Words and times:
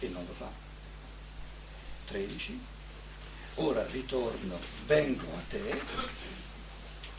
e 0.00 0.08
non 0.08 0.24
lo 0.26 0.32
fa. 0.34 0.50
13. 2.08 2.60
Ora 3.56 3.84
ritorno, 3.86 4.58
vengo 4.86 5.26
a 5.34 5.40
te, 5.48 5.80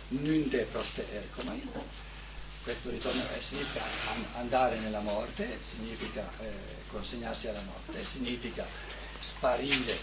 nunde 0.09 0.63
prosse 0.63 1.05
ercomai. 1.11 1.69
Questo 2.63 2.89
ritorno 2.89 3.23
eh, 3.35 3.41
significa 3.41 3.83
andare 4.35 4.77
nella 4.79 4.99
morte, 4.99 5.57
significa 5.61 6.29
eh, 6.39 6.51
consegnarsi 6.89 7.47
alla 7.47 7.61
morte, 7.61 8.05
significa 8.05 8.65
sparire, 9.19 9.97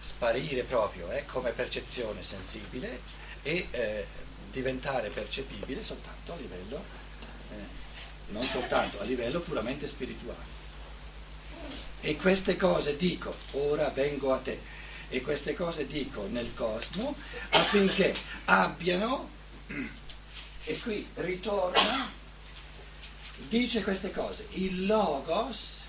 sparire 0.00 0.62
proprio 0.64 1.10
eh, 1.10 1.24
come 1.26 1.52
percezione 1.52 2.22
sensibile 2.22 3.00
e 3.42 3.68
eh, 3.70 4.06
diventare 4.50 5.10
percepibile 5.10 5.82
soltanto 5.82 6.32
a 6.32 6.36
livello, 6.36 6.82
eh, 7.50 8.32
non 8.32 8.44
soltanto 8.44 9.00
a 9.00 9.04
livello 9.04 9.40
puramente 9.40 9.86
spirituale. 9.86 10.59
E 12.02 12.16
queste 12.16 12.56
cose 12.56 12.96
dico, 12.96 13.34
ora 13.52 13.90
vengo 13.90 14.32
a 14.32 14.38
te, 14.38 14.58
e 15.10 15.20
queste 15.20 15.54
cose 15.54 15.86
dico 15.86 16.26
nel 16.30 16.54
cosmo 16.54 17.14
affinché 17.50 18.14
abbiano, 18.46 19.28
e 20.64 20.78
qui 20.80 21.06
ritorna, 21.14 22.10
dice 23.48 23.82
queste 23.82 24.10
cose, 24.12 24.46
il 24.52 24.86
logos, 24.86 25.84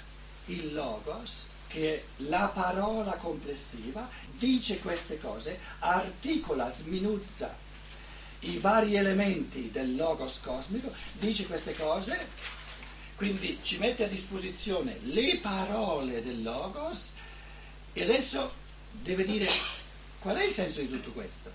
il 0.46 0.74
logos, 0.74 1.48
che 1.68 1.94
è 1.94 2.04
la 2.28 2.52
parola 2.54 3.14
complessiva, 3.14 4.10
dice 4.38 4.80
queste 4.80 5.18
cose, 5.18 5.60
articola, 5.80 6.70
sminuzza 6.70 7.56
i 8.42 8.58
vari 8.58 8.96
elementi 8.96 9.70
del 9.72 9.96
logos 9.96 10.40
cosmico, 10.44 10.92
dice 11.14 11.46
queste 11.46 11.76
cose, 11.76 12.28
quindi 13.22 13.60
ci 13.62 13.78
mette 13.78 14.06
a 14.06 14.08
disposizione 14.08 14.98
le 15.04 15.38
parole 15.38 16.24
del 16.24 16.42
logos 16.42 17.12
e 17.94 18.02
adesso 18.02 18.52
deve 18.90 19.26
dire 19.26 19.48
qual 20.18 20.38
è 20.38 20.44
il 20.44 20.52
senso 20.52 20.82
di 20.82 20.90
tutto 20.90 21.12
questo. 21.12 21.52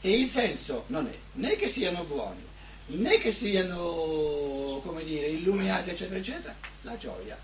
E 0.00 0.10
il 0.10 0.26
senso 0.26 0.82
non 0.88 1.06
è 1.06 1.16
né 1.34 1.54
che 1.54 1.68
siano 1.68 2.02
buoni, 2.02 2.44
né 2.86 3.18
che 3.18 3.30
siano, 3.30 4.80
come 4.84 5.04
dire, 5.04 5.28
illuminati, 5.28 5.90
eccetera, 5.90 6.18
eccetera, 6.18 6.56
la 6.80 6.98
gioia. 6.98 7.38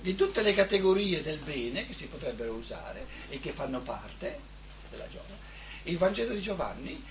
Di 0.00 0.14
tutte 0.14 0.40
le 0.40 0.54
categorie 0.54 1.20
del 1.20 1.40
bene 1.40 1.86
che 1.86 1.92
si 1.92 2.06
potrebbero 2.06 2.54
usare 2.54 3.06
e 3.28 3.38
che 3.38 3.52
fanno 3.52 3.82
parte 3.82 4.38
della 4.88 5.08
gioia 5.10 5.36
il 5.84 5.98
Vangelo 5.98 6.32
di 6.32 6.40
Giovanni, 6.40 7.04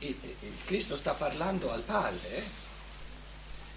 il, 0.00 0.14
il 0.22 0.52
Cristo 0.64 0.96
sta 0.96 1.12
parlando 1.12 1.70
al 1.70 1.82
Padre, 1.82 2.67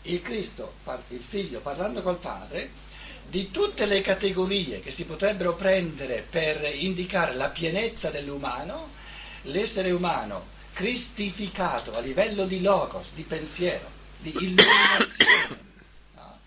il, 0.03 0.21
Cristo, 0.21 0.73
il 1.09 1.21
Figlio 1.21 1.59
parlando 1.59 2.01
col 2.01 2.17
Padre, 2.17 2.89
di 3.27 3.51
tutte 3.51 3.85
le 3.85 4.01
categorie 4.01 4.81
che 4.81 4.91
si 4.91 5.05
potrebbero 5.05 5.55
prendere 5.55 6.25
per 6.27 6.69
indicare 6.75 7.33
la 7.33 7.49
pienezza 7.49 8.09
dell'umano, 8.09 8.89
l'essere 9.43 9.91
umano 9.91 10.59
cristificato 10.73 11.95
a 11.95 11.99
livello 11.99 12.45
di 12.45 12.61
logos, 12.61 13.11
di 13.13 13.23
pensiero, 13.23 13.89
di 14.19 14.31
illuminazione, 14.31 15.59
no? 16.15 16.39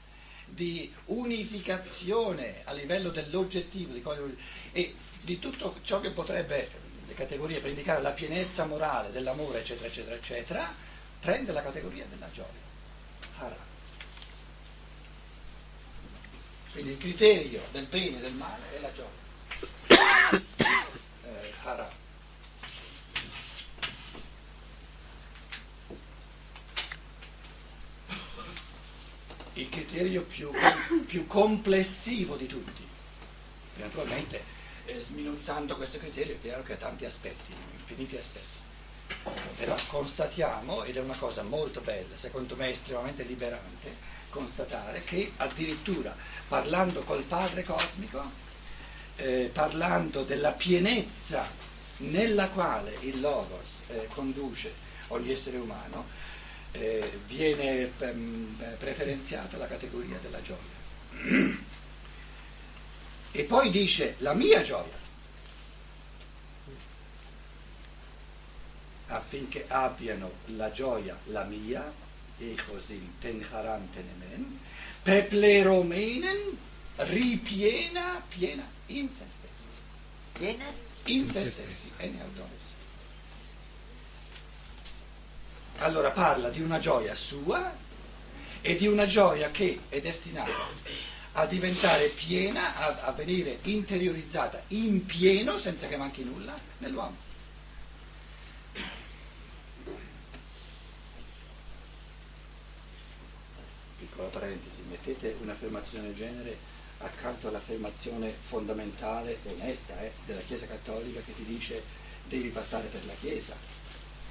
di 0.46 0.92
unificazione 1.06 2.62
a 2.64 2.72
livello 2.72 3.10
dell'oggettivo 3.10 3.92
di 3.92 4.02
e 4.72 4.94
di 5.20 5.38
tutto 5.38 5.76
ciò 5.82 6.00
che 6.00 6.10
potrebbe 6.10 6.82
le 7.06 7.14
categorie 7.14 7.60
per 7.60 7.70
indicare 7.70 8.02
la 8.02 8.10
pienezza 8.10 8.64
morale 8.64 9.10
dell'amore, 9.10 9.60
eccetera, 9.60 9.86
eccetera, 9.86 10.16
eccetera, 10.16 10.74
prende 11.20 11.52
la 11.52 11.62
categoria 11.62 12.04
della 12.10 12.30
gioia. 12.32 12.63
Hara. 13.44 13.56
Quindi 16.72 16.90
il 16.92 16.98
criterio 16.98 17.62
del 17.72 17.84
bene 17.84 18.18
e 18.18 18.20
del 18.20 18.32
male 18.32 18.76
è 18.76 18.80
la 18.80 18.92
gioia. 18.92 20.42
Eh. 21.26 22.02
Il 29.56 29.68
criterio 29.68 30.22
più, 30.22 30.50
più 31.06 31.26
complessivo 31.28 32.36
di 32.36 32.46
tutti. 32.46 32.86
Naturalmente 33.76 34.42
eh, 34.86 35.00
sminuzzando 35.00 35.76
questo 35.76 35.98
criterio 35.98 36.34
è 36.34 36.40
chiaro 36.40 36.62
che 36.62 36.72
ha 36.72 36.76
tanti 36.76 37.04
aspetti, 37.04 37.52
infiniti 37.78 38.16
aspetti. 38.16 38.63
Però 39.56 39.74
constatiamo, 39.88 40.84
ed 40.84 40.96
è 40.96 41.00
una 41.00 41.16
cosa 41.16 41.42
molto 41.42 41.80
bella, 41.80 42.16
secondo 42.16 42.56
me 42.56 42.70
estremamente 42.70 43.22
liberante, 43.22 43.96
constatare 44.28 45.02
che 45.04 45.32
addirittura 45.36 46.14
parlando 46.48 47.02
col 47.02 47.22
Padre 47.22 47.62
Cosmico, 47.62 48.42
eh, 49.16 49.50
parlando 49.52 50.22
della 50.22 50.52
pienezza 50.52 51.46
nella 51.98 52.48
quale 52.48 52.96
il 53.00 53.20
Logos 53.20 53.82
eh, 53.88 54.08
conduce 54.12 54.72
ogni 55.08 55.30
essere 55.30 55.58
umano, 55.58 56.04
eh, 56.72 57.20
viene 57.26 57.92
um, 57.98 58.56
preferenziata 58.78 59.56
la 59.56 59.66
categoria 59.66 60.18
della 60.20 60.42
gioia. 60.42 61.62
E 63.36 63.42
poi 63.42 63.68
dice 63.70 64.14
la 64.18 64.32
mia 64.32 64.62
gioia, 64.62 64.94
affinché 69.14 69.66
abbiano 69.68 70.30
la 70.46 70.70
gioia 70.72 71.16
la 71.26 71.44
mia, 71.44 71.92
e 72.38 72.56
così 72.68 73.12
tenharan 73.20 73.88
tenemen, 73.92 74.58
pepleromenen, 75.02 76.58
ripiena, 76.96 78.22
piena 78.28 78.68
in 78.86 79.08
se 79.08 79.24
stessi. 79.28 79.72
Piena? 80.32 80.64
In 81.04 81.30
se 81.30 81.44
stessi, 81.44 81.90
e 81.96 82.08
ne 82.08 82.22
Allora 85.78 86.10
parla 86.10 86.50
di 86.50 86.60
una 86.60 86.78
gioia 86.78 87.14
sua 87.14 87.76
e 88.62 88.76
di 88.76 88.86
una 88.86 89.06
gioia 89.06 89.50
che 89.50 89.80
è 89.88 90.00
destinata 90.00 90.50
a 91.32 91.46
diventare 91.46 92.08
piena, 92.08 92.76
a, 92.76 93.06
a 93.06 93.12
venire 93.12 93.58
interiorizzata 93.62 94.62
in 94.68 95.04
pieno, 95.04 95.58
senza 95.58 95.86
che 95.88 95.96
manchi 95.96 96.24
nulla, 96.24 96.54
nell'uomo. 96.78 97.24
Mettete 105.04 105.36
un'affermazione 105.42 106.06
del 106.06 106.14
genere 106.14 106.56
accanto 106.98 107.48
all'affermazione 107.48 108.30
fondamentale, 108.30 109.38
onesta, 109.44 110.00
eh, 110.00 110.12
della 110.24 110.40
Chiesa 110.40 110.66
Cattolica 110.66 111.20
che 111.20 111.34
ti 111.34 111.44
dice 111.44 111.82
devi 112.26 112.48
passare 112.48 112.88
per 112.88 113.04
la 113.04 113.12
Chiesa 113.20 113.54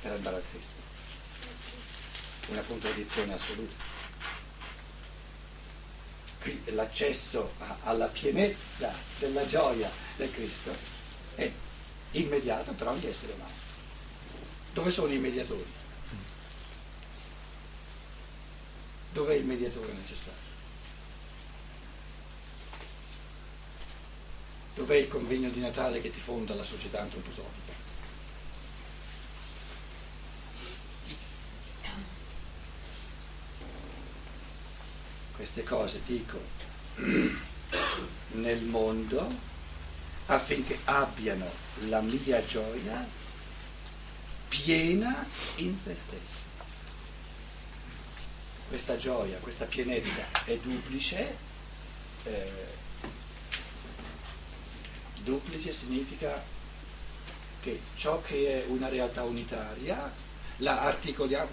per 0.01 0.13
andare 0.13 0.37
a 0.37 0.41
Cristo. 0.49 0.81
Una 2.51 2.61
contraddizione 2.61 3.33
assoluta 3.33 3.91
l'accesso 6.65 7.53
alla 7.83 8.07
pienezza 8.07 8.93
della 9.17 9.45
gioia 9.45 9.89
del 10.17 10.29
Cristo 10.29 10.75
è 11.35 11.49
immediato 12.11 12.73
per 12.73 12.87
ogni 12.87 13.05
essere 13.05 13.31
umano. 13.33 13.61
Dove 14.73 14.91
sono 14.91 15.13
i 15.13 15.19
mediatori? 15.19 15.71
Dov'è 19.13 19.35
il 19.35 19.45
mediatore 19.45 19.93
necessario? 19.93 20.52
Dov'è 24.75 24.95
il 24.95 25.07
convegno 25.07 25.49
di 25.49 25.59
Natale 25.59 26.01
che 26.01 26.11
ti 26.11 26.19
fonda 26.19 26.55
la 26.55 26.63
società 26.63 27.01
antroposofica? 27.01 27.83
queste 35.43 35.63
cose 35.63 35.99
dico 36.05 36.39
nel 38.31 38.63
mondo 38.63 39.27
affinché 40.27 40.79
abbiano 40.85 41.45
la 41.89 41.99
mia 41.99 42.45
gioia 42.45 43.05
piena 44.47 45.27
in 45.55 45.77
se 45.77 45.95
stessi. 45.97 46.43
Questa 48.69 48.95
gioia, 48.95 49.37
questa 49.39 49.65
pienezza 49.65 50.23
è 50.45 50.57
duplice. 50.57 51.35
Eh, 52.23 52.81
duplice 55.23 55.73
significa 55.73 56.41
che 57.61 57.79
ciò 57.95 58.21
che 58.21 58.63
è 58.63 58.65
una 58.67 58.89
realtà 58.89 59.23
unitaria 59.23 60.11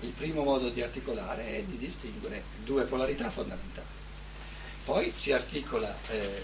il 0.01 0.13
primo 0.17 0.43
modo 0.43 0.69
di 0.69 0.83
articolare 0.83 1.57
è 1.57 1.63
di 1.63 1.79
distinguere 1.79 2.43
due 2.65 2.85
polarità 2.85 3.31
fondamentali. 3.31 3.87
Poi 4.85 5.13
si 5.17 5.33
articola 5.33 5.97
eh, 6.09 6.43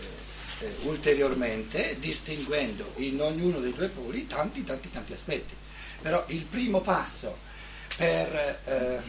eh, 0.60 0.74
ulteriormente 0.82 1.98
distinguendo 1.98 2.92
in 2.96 3.20
ognuno 3.20 3.58
dei 3.58 3.74
due 3.74 3.88
poli 3.88 4.26
tanti, 4.26 4.64
tanti, 4.64 4.90
tanti 4.90 5.12
aspetti. 5.12 5.54
Però 6.00 6.24
il 6.28 6.42
primo 6.44 6.80
passo 6.80 7.36
per, 7.96 8.60
eh, 8.64 9.00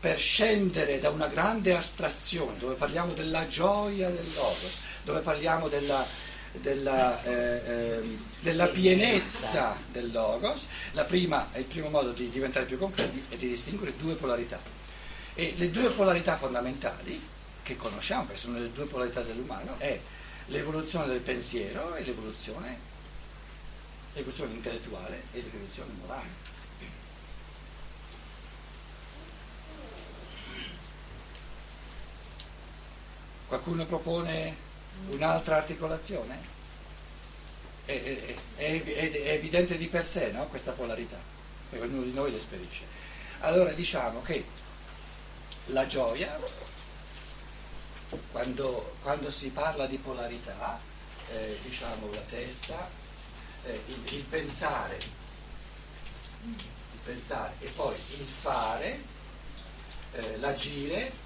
per 0.00 0.18
scendere 0.18 0.98
da 0.98 1.10
una 1.10 1.26
grande 1.26 1.74
astrazione, 1.74 2.58
dove 2.58 2.74
parliamo 2.74 3.12
della 3.12 3.46
gioia 3.46 4.10
del 4.10 4.26
Logos, 4.34 4.80
dove 5.04 5.20
parliamo 5.20 5.68
della, 5.68 6.04
della, 6.60 7.22
eh, 7.22 7.62
eh, 7.66 8.18
della 8.40 8.66
pienezza 8.68 9.76
del 9.90 10.12
Logos, 10.12 10.66
prima, 11.06 11.48
il 11.54 11.64
primo 11.64 11.88
modo 11.88 12.12
di 12.12 12.28
diventare 12.28 12.66
più 12.66 12.78
concreti 12.78 13.24
è 13.28 13.36
di 13.36 13.48
distinguere 13.48 13.96
due 13.96 14.14
polarità. 14.14 14.60
E 15.34 15.54
le 15.56 15.70
due 15.70 15.90
polarità 15.90 16.36
fondamentali, 16.36 17.20
che 17.62 17.76
conosciamo, 17.76 18.26
che 18.28 18.36
sono 18.36 18.58
le 18.58 18.72
due 18.72 18.86
polarità 18.86 19.22
dell'umano, 19.22 19.74
è 19.78 19.98
l'evoluzione 20.46 21.06
del 21.06 21.20
pensiero 21.20 21.94
e 21.94 22.04
l'evoluzione, 22.04 22.78
l'evoluzione 24.14 24.52
intellettuale 24.54 25.22
e 25.32 25.42
l'evoluzione 25.42 25.92
morale. 26.00 26.44
Qualcuno 33.48 33.86
propone 33.86 34.65
un'altra 35.08 35.56
articolazione? 35.56 36.54
È, 37.84 37.92
è, 37.92 38.34
è, 38.56 38.82
è, 38.82 39.30
evidente 39.30 39.76
di 39.76 39.86
per 39.86 40.04
sé 40.04 40.30
no? 40.32 40.46
questa 40.46 40.72
polarità, 40.72 41.18
perché 41.70 41.84
ognuno 41.84 42.02
di 42.02 42.12
noi 42.12 42.32
l'esperisce. 42.32 42.84
Allora 43.40 43.70
diciamo 43.72 44.22
che 44.22 44.44
la 45.66 45.86
gioia, 45.86 46.38
quando, 48.32 48.96
quando 49.02 49.30
si 49.30 49.50
parla 49.50 49.86
di 49.86 49.98
polarità, 49.98 50.80
eh, 51.32 51.58
diciamo 51.62 52.10
la 52.12 52.22
testa, 52.28 52.88
eh, 53.64 53.80
il, 53.86 54.14
il, 54.14 54.22
pensare, 54.22 54.98
il 56.44 56.98
pensare 57.04 57.54
e 57.60 57.66
poi 57.68 57.94
il 57.94 58.26
fare, 58.26 59.00
eh, 60.12 60.36
l'agire 60.38 61.24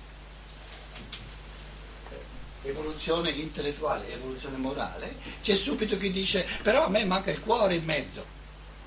evoluzione 2.62 3.30
intellettuale, 3.30 4.12
evoluzione 4.12 4.56
morale, 4.56 5.16
c'è 5.42 5.54
subito 5.54 5.96
chi 5.96 6.10
dice 6.10 6.46
però 6.62 6.84
a 6.84 6.88
me 6.88 7.04
manca 7.04 7.30
il 7.30 7.40
cuore 7.40 7.74
in 7.74 7.84
mezzo. 7.84 8.24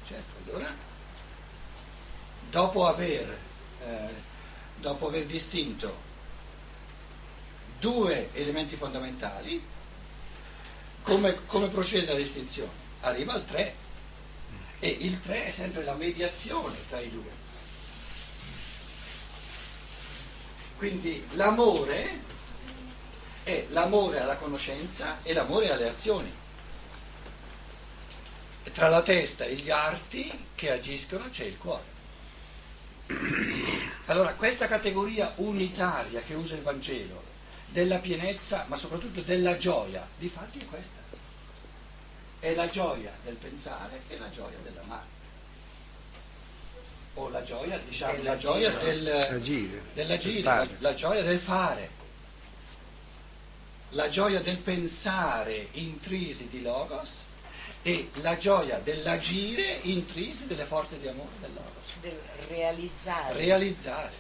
Certo, 0.06 0.50
allora, 0.50 0.74
dopo 2.50 2.88
aver, 2.88 3.38
eh, 3.86 4.10
dopo 4.78 5.08
aver 5.08 5.26
distinto 5.26 6.12
due 7.80 8.30
elementi 8.34 8.76
fondamentali, 8.76 9.62
come, 11.02 11.46
come 11.46 11.68
procede 11.68 12.14
la 12.14 12.18
distinzione? 12.18 12.72
Arriva 13.02 13.34
al 13.34 13.46
3 13.46 13.76
e 14.80 14.88
il 14.88 15.20
3 15.22 15.48
è 15.48 15.52
sempre 15.52 15.84
la 15.84 15.96
mediazione 15.96 16.78
tra 16.90 17.00
i 17.00 17.10
due. 17.10 17.42
Quindi 20.78 21.26
l'amore 21.34 22.32
è 23.44 23.66
l'amore 23.70 24.20
alla 24.20 24.36
conoscenza 24.36 25.18
e 25.22 25.34
l'amore 25.34 25.72
alle 25.72 25.90
azioni. 25.90 26.32
E 28.64 28.72
tra 28.72 28.88
la 28.88 29.02
testa 29.02 29.44
e 29.44 29.56
gli 29.56 29.70
arti 29.70 30.46
che 30.56 30.72
agiscono 30.72 31.30
c'è 31.30 31.44
il 31.44 31.58
cuore. 31.58 31.92
Allora, 34.08 34.34
questa 34.34 34.68
categoria 34.68 35.32
unitaria 35.38 36.22
che 36.24 36.34
usa 36.34 36.56
il 36.56 36.62
Vangelo, 36.62 37.24
della 37.68 38.00
pienezza, 38.00 38.66
ma 38.68 38.76
soprattutto 38.76 39.22
della 39.22 39.56
gioia, 39.56 40.06
di 40.18 40.28
fatti 40.28 40.60
è 40.60 40.66
questa. 40.66 41.00
È 42.40 42.54
la 42.54 42.68
gioia 42.68 43.12
del 43.24 43.36
pensare 43.36 44.02
e 44.10 44.18
la 44.18 44.30
gioia 44.30 44.58
dell'amare. 44.62 45.06
O 47.14 47.30
la 47.30 47.44
gioia, 47.44 47.78
diciamo, 47.78 48.22
la 48.24 48.36
gioia 48.36 48.72
del, 48.72 49.04
dell'agire, 49.94 50.42
la, 50.42 50.68
la 50.80 50.94
gioia 50.94 51.24
del 51.24 51.40
fare 51.40 52.02
la 53.94 54.10
gioia 54.10 54.42
del 54.42 54.58
pensare 54.58 55.68
intrisi 55.74 56.48
di 56.50 56.62
Logos 56.62 57.26
e 57.82 58.10
la 58.16 58.38
gioia 58.38 58.80
dell'agire 58.80 59.80
intrisi 59.84 60.48
delle 60.48 60.66
forze 60.66 61.00
di 61.00 61.08
amore 61.08 61.32
del 61.40 61.54
Logos. 61.54 61.72
Del 62.02 62.20
realizzare. 62.48 63.34
Realizzare. 63.34 64.12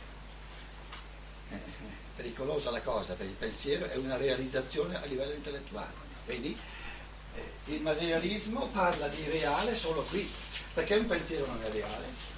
Eh, 1.49 1.57
pericolosa 2.15 2.69
la 2.69 2.81
cosa 2.81 3.13
per 3.13 3.25
il 3.25 3.33
pensiero, 3.33 3.85
è 3.85 3.95
una 3.95 4.17
realizzazione 4.17 5.01
a 5.01 5.05
livello 5.05 5.33
intellettuale. 5.33 5.93
Vedi? 6.25 6.57
Eh, 7.35 7.73
il 7.73 7.81
materialismo 7.81 8.67
parla 8.67 9.07
di 9.07 9.23
reale 9.29 9.75
solo 9.75 10.03
qui, 10.03 10.29
perché 10.73 10.95
un 10.95 11.07
pensiero 11.07 11.47
non 11.47 11.63
è 11.63 11.71
reale. 11.71 12.31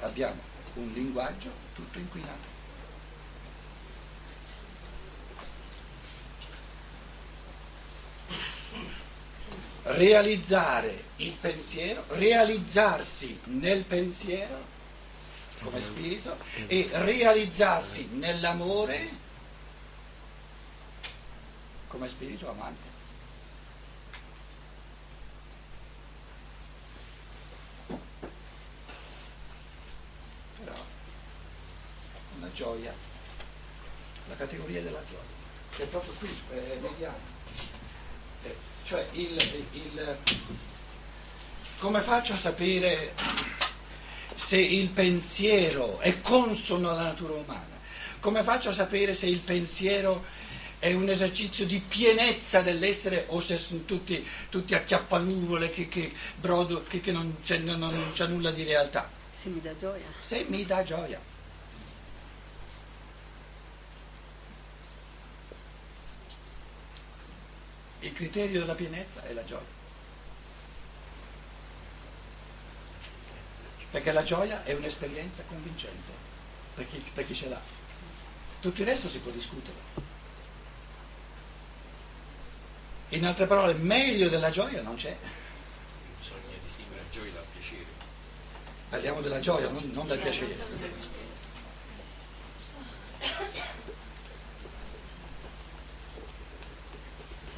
Abbiamo 0.00 0.49
un 0.74 0.92
linguaggio 0.92 1.50
tutto 1.74 1.98
inquinato. 1.98 2.58
Realizzare 9.82 11.04
il 11.16 11.32
pensiero, 11.32 12.04
realizzarsi 12.08 13.40
nel 13.44 13.84
pensiero 13.84 14.78
come 15.62 15.80
spirito 15.80 16.38
e 16.68 16.88
realizzarsi 16.92 18.08
nell'amore 18.12 19.28
come 21.88 22.08
spirito 22.08 22.48
amante. 22.48 22.90
gioia, 32.60 32.94
la 34.28 34.29
categoria 34.40 34.80
della 34.80 35.02
gioia, 35.06 35.20
che 35.76 35.82
è 35.82 35.86
proprio 35.86 36.14
qui, 36.18 36.30
eh, 36.52 36.78
vediamo. 36.80 37.18
Eh, 38.44 38.56
cioè 38.84 39.06
il, 39.12 39.64
il, 39.72 40.16
come 41.78 42.00
faccio 42.00 42.32
a 42.32 42.36
sapere 42.36 43.12
se 44.34 44.56
il 44.56 44.88
pensiero 44.88 45.98
è 45.98 46.20
consono 46.22 46.90
alla 46.90 47.02
natura 47.02 47.34
umana? 47.34 47.78
Come 48.20 48.42
faccio 48.42 48.70
a 48.70 48.72
sapere 48.72 49.12
se 49.12 49.26
il 49.26 49.40
pensiero 49.40 50.24
è 50.78 50.92
un 50.94 51.10
esercizio 51.10 51.66
di 51.66 51.78
pienezza 51.78 52.62
dell'essere 52.62 53.26
o 53.28 53.40
se 53.40 53.58
sono 53.58 53.84
tutti, 53.84 54.26
tutti 54.48 54.74
acchiappanuvole 54.74 55.68
che, 55.68 55.88
che, 55.88 56.12
brodo, 56.36 56.82
che, 56.84 57.00
che 57.00 57.12
non, 57.12 57.36
c'è, 57.42 57.58
non, 57.58 57.78
non 57.78 58.10
c'è 58.12 58.26
nulla 58.26 58.50
di 58.50 58.64
realtà? 58.64 59.08
Se 59.34 59.50
mi 59.50 59.60
dà 59.60 59.76
gioia. 59.78 60.06
Se 60.20 60.46
mi 60.48 60.64
dà 60.64 60.82
gioia. 60.82 61.20
Il 68.00 68.12
criterio 68.12 68.60
della 68.60 68.74
pienezza 68.74 69.22
è 69.24 69.32
la 69.32 69.44
gioia. 69.44 69.78
Perché 73.90 74.12
la 74.12 74.22
gioia 74.22 74.64
è 74.64 74.72
un'esperienza 74.72 75.42
convincente 75.48 76.12
per 76.74 76.88
chi, 76.88 77.02
per 77.12 77.26
chi 77.26 77.34
ce 77.34 77.48
l'ha. 77.48 77.60
Tutto 78.60 78.80
il 78.80 78.86
resto 78.86 79.08
si 79.08 79.18
può 79.18 79.30
discutere. 79.30 80.08
In 83.10 83.26
altre 83.26 83.46
parole, 83.46 83.74
meglio 83.74 84.28
della 84.28 84.50
gioia 84.50 84.82
non 84.82 84.94
c'è. 84.94 85.16
Bisogna 86.20 86.56
distinguere 86.64 87.02
la 87.02 87.10
gioia 87.10 87.32
dal 87.32 87.44
piacere. 87.52 87.86
Parliamo 88.88 89.20
della 89.20 89.40
gioia, 89.40 89.68
non, 89.68 89.90
non 89.92 90.06
del 90.06 90.18
piacere. 90.18 91.19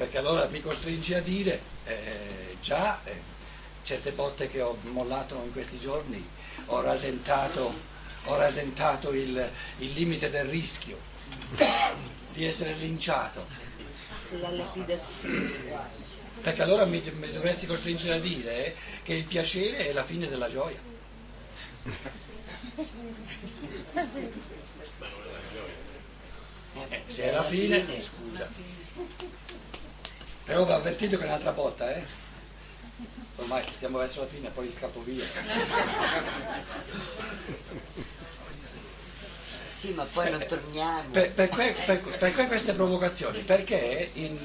Perché 0.03 0.17
allora 0.17 0.47
mi 0.47 0.59
costringe 0.59 1.15
a 1.15 1.21
dire, 1.21 1.61
eh, 1.85 2.57
già 2.61 2.99
eh, 3.05 3.21
certe 3.83 4.11
botte 4.11 4.49
che 4.49 4.61
ho 4.61 4.77
mollato 4.81 5.41
in 5.45 5.53
questi 5.53 5.79
giorni, 5.79 6.21
ho 6.65 6.81
rasentato, 6.81 7.73
ho 8.25 8.35
rasentato 8.35 9.13
il, 9.13 9.49
il 9.77 9.91
limite 9.93 10.29
del 10.29 10.43
rischio 10.43 10.97
di 12.33 12.45
essere 12.45 12.73
linciato. 12.73 13.47
La 14.41 14.49
lapidazione. 14.49 16.01
Perché 16.41 16.61
allora 16.61 16.83
mi, 16.83 17.01
mi 17.19 17.31
dovresti 17.31 17.65
costringere 17.65 18.15
a 18.15 18.19
dire 18.19 18.75
che 19.03 19.13
il 19.13 19.23
piacere 19.23 19.87
è 19.87 19.93
la 19.93 20.03
fine 20.03 20.27
della 20.27 20.51
gioia. 20.51 20.81
Eh, 26.89 27.03
se 27.05 27.25
è 27.25 27.31
la 27.31 27.43
fine, 27.43 27.85
scusa. 28.01 28.49
Però 30.45 30.65
va 30.65 30.75
avvertito 30.75 31.17
che 31.17 31.23
è 31.23 31.27
un'altra 31.27 31.51
botta, 31.51 31.95
eh? 31.95 32.03
Ormai 33.37 33.63
stiamo 33.71 33.97
verso 33.97 34.21
la 34.21 34.27
fine, 34.27 34.49
poi 34.49 34.71
scappo 34.71 35.01
via. 35.03 35.25
Sì, 39.69 39.91
ma 39.91 40.03
poi 40.03 40.31
non 40.31 40.45
torniamo. 40.47 41.09
Per, 41.11 41.31
per, 41.31 41.49
per, 41.49 42.33
per 42.33 42.47
queste 42.47 42.73
provocazioni, 42.73 43.39
perché 43.39 44.11
in, 44.13 44.37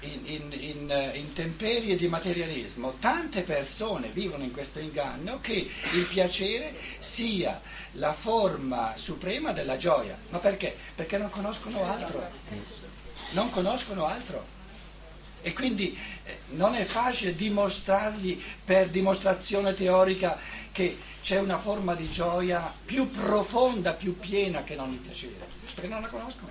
in, 0.00 0.20
in, 0.26 0.52
in, 0.52 1.10
in 1.14 1.32
temperie 1.32 1.96
di 1.96 2.06
materialismo, 2.06 2.94
tante 2.98 3.42
persone 3.42 4.08
vivono 4.08 4.44
in 4.44 4.52
questo 4.52 4.78
inganno 4.78 5.40
che 5.40 5.70
il 5.92 6.06
piacere 6.06 6.74
sia 7.00 7.60
la 7.92 8.12
forma 8.12 8.94
suprema 8.96 9.52
della 9.52 9.76
gioia. 9.76 10.16
Ma 10.28 10.38
perché? 10.38 10.76
Perché 10.94 11.18
non 11.18 11.30
conoscono 11.30 11.84
altro. 11.90 12.30
Non 13.32 13.50
conoscono 13.50 14.06
altro. 14.06 14.56
E 15.42 15.52
quindi 15.52 15.96
eh, 16.24 16.38
non 16.50 16.74
è 16.74 16.84
facile 16.84 17.34
dimostrargli 17.34 18.42
per 18.64 18.88
dimostrazione 18.88 19.74
teorica 19.74 20.38
che 20.72 20.98
c'è 21.22 21.38
una 21.38 21.58
forma 21.58 21.94
di 21.94 22.10
gioia 22.10 22.72
più 22.84 23.10
profonda, 23.10 23.92
più 23.92 24.18
piena 24.18 24.64
che 24.64 24.74
non 24.74 24.92
il 24.92 24.98
piacere, 24.98 25.46
perché 25.74 25.88
non 25.88 26.00
la 26.00 26.08
conoscono. 26.08 26.50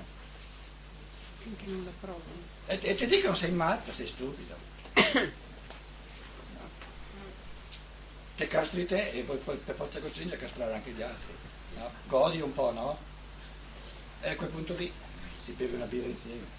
Finché 1.40 1.66
non 1.66 1.84
la 1.84 1.92
provano. 2.00 2.46
E, 2.68 2.80
e 2.82 2.96
ti 2.96 3.08
dicono 3.08 3.36
sei 3.36 3.52
matto, 3.52 3.92
sei 3.92 4.08
stupido. 4.08 4.56
No. 4.94 6.62
Te 8.36 8.48
castri 8.48 8.86
te 8.86 9.12
e 9.12 9.22
poi, 9.24 9.38
poi 9.38 9.58
per 9.58 9.76
forza 9.76 10.00
costringi 10.00 10.34
a 10.34 10.38
castrare 10.38 10.74
anche 10.74 10.92
gli 10.92 11.02
altri. 11.02 11.34
No? 11.78 11.90
Godi 12.08 12.42
un 12.42 12.54
po', 12.54 12.72
no? 12.72 12.98
E 14.22 14.30
a 14.30 14.36
quel 14.36 14.50
punto 14.50 14.76
lì 14.76 14.92
si 15.42 15.54
beve 15.54 15.76
una 15.76 15.86
birra 15.86 16.08
insieme. 16.08 16.57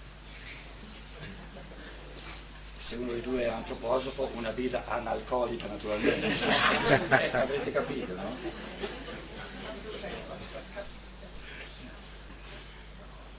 Se 2.89 2.95
uno 2.95 3.11
dei 3.11 3.21
due 3.21 3.43
è 3.43 3.47
antroposopo, 3.47 4.31
una 4.33 4.49
birra 4.49 4.83
analcolica 4.87 5.67
naturalmente. 5.67 6.25
eh, 7.21 7.37
avrete 7.37 7.71
capito, 7.71 8.15
no? 8.15 8.35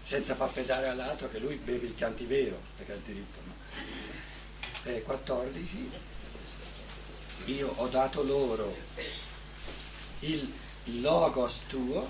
senza 0.00 0.36
far 0.36 0.50
pesare 0.50 0.86
all'altro 0.86 1.28
che 1.28 1.40
lui 1.40 1.56
beve 1.56 1.86
il 1.86 1.96
cantivero, 1.96 2.60
perché 2.76 2.92
ha 2.92 2.94
il 2.94 3.00
diritto. 3.00 3.38
No? 3.44 3.54
Eh, 4.84 5.02
14. 5.02 5.90
Io 7.46 7.72
ho 7.74 7.88
dato 7.88 8.22
loro 8.22 8.72
il 10.20 10.52
logos 11.00 11.62
tuo, 11.66 12.08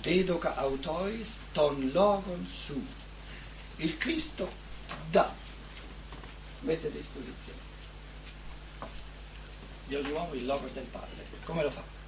dedoca 0.00 0.54
autois 0.54 1.38
ton 1.50 1.90
logon 1.92 2.46
su. 2.46 2.86
Il 3.78 3.98
Cristo 3.98 4.48
dà, 5.10 5.41
mette 6.62 6.88
a 6.88 6.90
disposizione. 6.90 7.60
Dio 9.86 10.00
l'uomo 10.02 10.34
il 10.34 10.46
logos 10.46 10.72
del 10.72 10.84
Padre. 10.84 11.26
Come 11.44 11.62
lo 11.62 11.70
fa? 11.70 12.00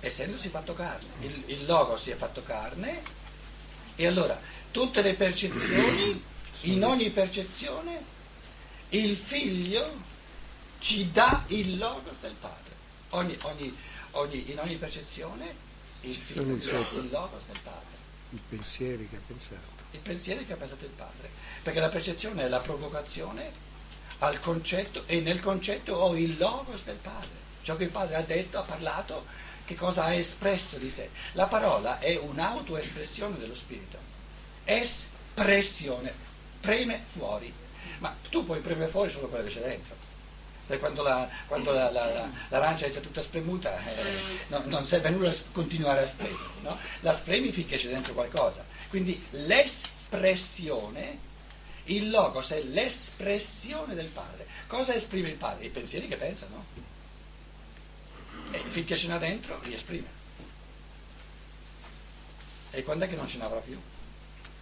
essendosi 0.00 0.48
fatto 0.48 0.74
carne. 0.74 1.08
Il, 1.20 1.42
il 1.46 1.66
logo 1.66 1.96
si 1.96 2.10
è 2.10 2.16
fatto 2.16 2.42
carne 2.42 3.02
e 3.96 4.06
allora 4.06 4.40
tutte 4.70 5.02
le 5.02 5.14
percezioni, 5.14 6.22
in 6.62 6.84
ogni 6.84 7.10
percezione, 7.10 8.18
il 8.90 9.16
figlio 9.16 10.08
ci 10.78 11.10
dà 11.10 11.44
il 11.48 11.76
logos 11.76 12.18
del 12.20 12.34
padre. 12.34 12.58
Ogni, 13.10 13.36
ogni, 13.42 13.76
ogni, 14.12 14.50
in 14.50 14.58
ogni 14.58 14.76
percezione 14.76 15.68
il 16.02 16.14
figlio 16.14 16.60
ci 16.60 16.70
dà 16.70 16.78
il 16.78 17.08
logos 17.10 17.46
del 17.46 17.58
padre. 17.62 17.98
I 18.30 18.40
pensieri 18.48 19.08
che 19.08 19.16
ha 19.16 19.20
pensato. 19.26 19.79
I 19.92 19.98
pensieri 19.98 20.46
che 20.46 20.52
ha 20.52 20.56
pensato 20.56 20.84
il 20.84 20.90
padre. 20.90 21.28
Perché 21.62 21.80
la 21.80 21.88
percezione 21.88 22.44
è 22.44 22.48
la 22.48 22.60
provocazione 22.60 23.68
al 24.18 24.40
concetto 24.40 25.04
e 25.06 25.20
nel 25.20 25.40
concetto 25.40 25.94
ho 25.94 26.16
il 26.16 26.36
logos 26.38 26.84
del 26.84 26.96
padre. 26.96 27.38
Ciò 27.62 27.76
che 27.76 27.84
il 27.84 27.90
padre 27.90 28.16
ha 28.16 28.22
detto, 28.22 28.58
ha 28.58 28.62
parlato, 28.62 29.24
che 29.64 29.74
cosa 29.74 30.04
ha 30.04 30.14
espresso 30.14 30.78
di 30.78 30.90
sé. 30.90 31.10
La 31.32 31.46
parola 31.46 31.98
è 31.98 32.16
un'autoespressione 32.16 33.38
dello 33.38 33.54
spirito. 33.54 33.98
Espressione, 34.64 36.12
preme 36.60 37.02
fuori. 37.06 37.52
Ma 37.98 38.14
tu 38.30 38.44
puoi 38.44 38.60
premere 38.60 38.90
fuori 38.90 39.10
solo 39.10 39.28
quello 39.28 39.44
che 39.44 39.54
c'è 39.54 39.60
dentro. 39.60 39.94
Quando, 40.78 41.02
la, 41.02 41.28
quando 41.46 41.72
la, 41.72 41.90
la, 41.90 42.28
l'arancia 42.48 42.86
è 42.86 42.90
già 42.90 43.00
tutta 43.00 43.20
spremuta, 43.20 43.76
eh, 43.78 44.20
no, 44.48 44.62
non 44.66 44.84
serve 44.84 45.08
a 45.08 45.10
nulla 45.10 45.34
continuare 45.52 46.02
a 46.02 46.06
spremere. 46.06 46.38
No? 46.62 46.78
La 47.00 47.12
spremi 47.12 47.50
finché 47.52 47.76
c'è 47.76 47.88
dentro 47.88 48.12
qualcosa. 48.12 48.64
Quindi 48.88 49.24
l'espressione, 49.30 51.18
il 51.84 52.10
logos 52.10 52.50
è 52.50 52.62
l'espressione 52.62 53.94
del 53.94 54.08
padre. 54.08 54.46
Cosa 54.66 54.94
esprime 54.94 55.28
il 55.28 55.36
padre? 55.36 55.66
I 55.66 55.70
pensieri 55.70 56.08
che 56.08 56.16
pensa, 56.16 56.46
no? 56.50 56.64
E 58.52 58.62
finché 58.68 58.96
ce 58.96 59.08
n'ha 59.08 59.18
dentro, 59.18 59.60
li 59.64 59.74
esprime. 59.74 60.18
E 62.72 62.82
quando 62.84 63.04
è 63.04 63.08
che 63.08 63.16
non 63.16 63.26
ce 63.26 63.38
n'avrà 63.38 63.58
più? 63.58 63.80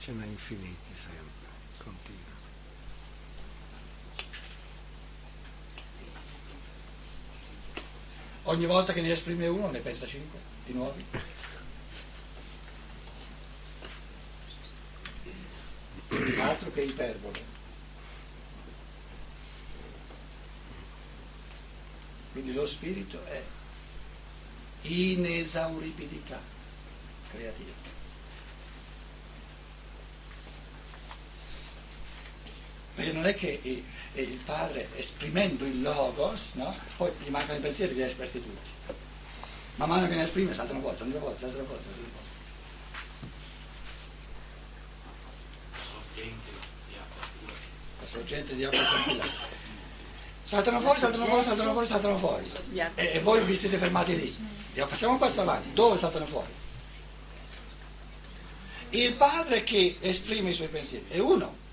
Ce 0.01 0.13
n'ha 0.13 0.25
infiniti 0.25 0.95
sempre, 0.95 1.49
continua. 1.77 2.27
Ogni 8.49 8.65
volta 8.65 8.95
che 8.95 9.03
ne 9.03 9.13
esprime 9.13 9.47
uno 9.47 9.71
ne 9.71 9.81
pensa 9.81 10.07
cinque, 10.07 10.41
di 10.65 10.73
nuovi. 10.73 11.05
Altro 16.39 16.73
che 16.73 16.81
iperbole. 16.81 17.41
Quindi 22.33 22.55
lo 22.55 22.67
spirito 22.67 23.23
è 23.27 23.43
inesauribilità 24.83 26.41
creativa. 27.31 27.73
Perché 32.99 33.13
non 33.13 33.27
è 33.27 33.35
che 33.37 33.61
il 33.63 34.41
padre 34.45 34.89
esprimendo 34.97 35.65
il 35.65 35.83
logos, 35.83 36.55
no? 36.55 36.75
poi 36.97 37.13
gli 37.23 37.29
mancano 37.29 37.57
i 37.57 37.63
pensieri, 37.63 37.95
li 37.95 38.03
ha 38.03 38.07
espressi 38.07 38.43
tutti. 38.43 38.69
Man 39.77 39.89
mano 39.89 40.09
che 40.09 40.17
ne 40.17 40.25
esprime 40.25 40.53
saltano 40.53 40.81
fuori, 40.81 40.97
saltano 40.97 41.21
fuori, 41.21 41.37
saltano 41.39 41.65
fuori, 41.65 41.83
saltano 41.85 42.09
fuori. 42.11 42.27
La 48.01 48.07
sorgente 48.07 48.57
di 48.57 48.65
acqua 48.65 48.85
tranquilla. 48.85 49.25
Saltano 50.43 50.81
fuori, 50.81 50.99
saltano 50.99 51.25
fuori, 51.27 51.45
saltano 51.45 51.73
fuori, 51.73 51.87
saltano 51.87 52.19
fuori. 52.19 52.51
E, 52.97 53.11
e 53.13 53.21
voi 53.21 53.45
vi 53.45 53.55
siete 53.55 53.77
fermati 53.77 54.17
lì. 54.17 54.37
Facciamo 54.85 55.13
un 55.13 55.19
passo 55.21 55.43
avanti. 55.43 55.73
Dove 55.73 55.97
saltano 55.99 56.27
fuori? 56.27 56.53
Il 58.91 59.13
padre 59.13 59.63
che 59.63 59.99
esprime 60.01 60.51
i 60.51 60.55
suoi 60.55 60.67
pensieri 60.67 61.05
è 61.11 61.19
uno. 61.19 61.67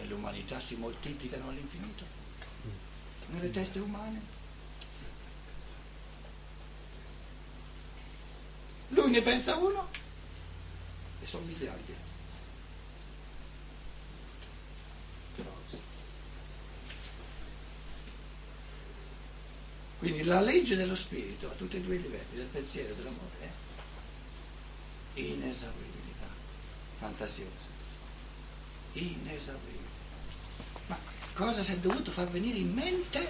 Nell'umanità 0.00 0.58
si 0.60 0.76
moltiplicano 0.76 1.50
all'infinito. 1.50 2.04
Nelle 3.26 3.50
teste 3.50 3.78
umane. 3.78 4.20
Lui 8.88 9.10
ne 9.10 9.22
pensa 9.22 9.54
uno 9.56 9.88
e 11.22 11.26
sono 11.26 11.44
miliardi. 11.44 11.94
Quindi 19.98 20.22
la 20.24 20.40
legge 20.40 20.76
dello 20.76 20.96
spirito 20.96 21.46
a 21.46 21.52
tutti 21.52 21.76
e 21.76 21.80
due 21.82 21.96
i 21.96 22.00
livelli, 22.00 22.36
del 22.36 22.46
pensiero 22.46 22.92
e 22.92 22.96
dell'amore, 22.96 23.52
è 25.12 25.20
inesauribilità, 25.20 26.26
fantasiosa, 26.98 27.68
inesauribile. 28.94 29.89
Cosa 31.40 31.62
si 31.62 31.72
è 31.72 31.78
dovuto 31.78 32.10
far 32.10 32.28
venire 32.28 32.58
in 32.58 32.70
mente, 32.70 33.26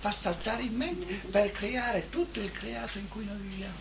far 0.00 0.14
saltare 0.14 0.62
in 0.62 0.74
mente 0.74 1.16
per 1.30 1.52
creare 1.52 2.08
tutto 2.08 2.40
il 2.40 2.50
creato 2.50 2.96
in 2.96 3.06
cui 3.10 3.26
noi 3.26 3.36
viviamo? 3.36 3.76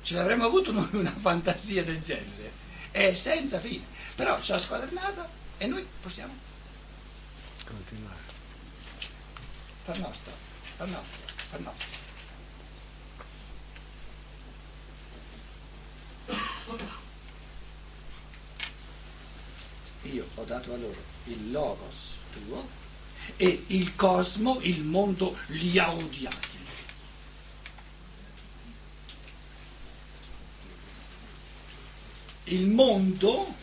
Ce 0.00 0.14
l'avremmo 0.14 0.46
avuto 0.46 0.72
noi 0.72 0.88
una 0.92 1.12
fantasia 1.14 1.84
del 1.84 2.00
genere, 2.00 2.52
è 2.90 3.12
senza 3.12 3.60
fine, 3.60 3.84
però 4.14 4.40
ce 4.40 4.52
l'ha 4.54 4.58
squadernata 4.58 5.28
e 5.58 5.66
noi 5.66 5.86
possiamo 6.00 6.32
continuare 7.66 8.20
far 9.84 9.98
nostro, 9.98 10.32
far 10.78 10.88
nostro, 10.88 11.34
far 11.50 11.60
nostro. 11.60 12.01
Io 20.02 20.26
ho 20.34 20.44
dato 20.44 20.74
a 20.74 20.76
loro 20.76 21.00
il 21.24 21.50
logos 21.52 22.18
tuo 22.32 22.68
e 23.36 23.64
il 23.68 23.94
cosmo, 23.94 24.58
il 24.62 24.82
mondo, 24.82 25.36
li 25.48 25.78
ha 25.78 25.92
odiati. 25.92 26.60
Il 32.44 32.66
mondo 32.66 33.54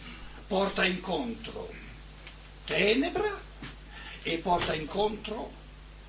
porta 0.48 0.86
incontro 0.86 1.72
tenebra 2.66 3.38
e 4.24 4.38
porta 4.38 4.74
incontro 4.74 5.52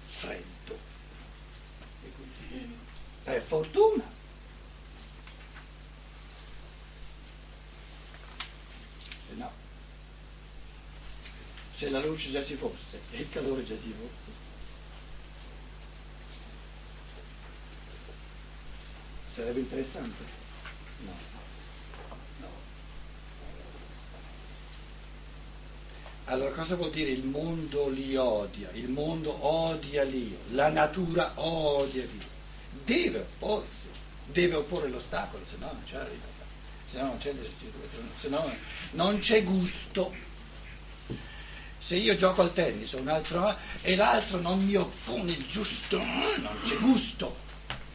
freddo. 0.06 0.78
Per 3.24 3.42
fortuna 3.42 4.18
se 11.80 11.88
la 11.88 12.00
luce 12.00 12.30
già 12.30 12.44
ci 12.44 12.56
fosse 12.56 13.00
e 13.10 13.20
il 13.20 13.30
calore 13.30 13.64
già 13.64 13.74
ci 13.74 13.94
fosse. 13.98 14.30
Sarebbe 19.32 19.60
interessante? 19.60 20.22
No. 21.06 21.12
no. 22.40 22.48
Allora 26.26 26.50
cosa 26.50 26.76
vuol 26.76 26.90
dire 26.90 27.12
il 27.12 27.24
mondo 27.24 27.88
li 27.88 28.14
odia? 28.14 28.68
Il 28.72 28.90
mondo 28.90 29.42
odia 29.42 30.02
l'io, 30.02 30.36
la 30.50 30.68
natura 30.68 31.32
odia 31.36 32.04
Dio. 32.04 32.28
Deve 32.84 33.20
opporsi, 33.20 33.88
deve 34.26 34.56
opporre 34.56 34.90
l'ostacolo, 34.90 35.42
se 35.48 35.56
no 35.56 35.72
non 35.72 35.82
c'è 35.86 35.96
arriva, 35.96 36.26
se 36.84 36.98
no 36.98 37.04
non 37.04 37.16
c'è 37.16 37.34
se 38.18 38.28
no 38.28 38.54
non 38.90 39.18
c'è 39.18 39.42
gusto. 39.42 40.28
Se 41.80 41.96
io 41.96 42.14
gioco 42.14 42.42
al 42.42 42.52
tennis 42.52 42.92
un 42.92 43.08
altro, 43.08 43.56
e 43.80 43.96
l'altro 43.96 44.38
non 44.38 44.62
mi 44.62 44.76
oppone 44.76 45.32
il 45.32 45.48
giusto, 45.48 45.96
non 45.96 46.60
c'è 46.62 46.76
gusto, 46.76 47.34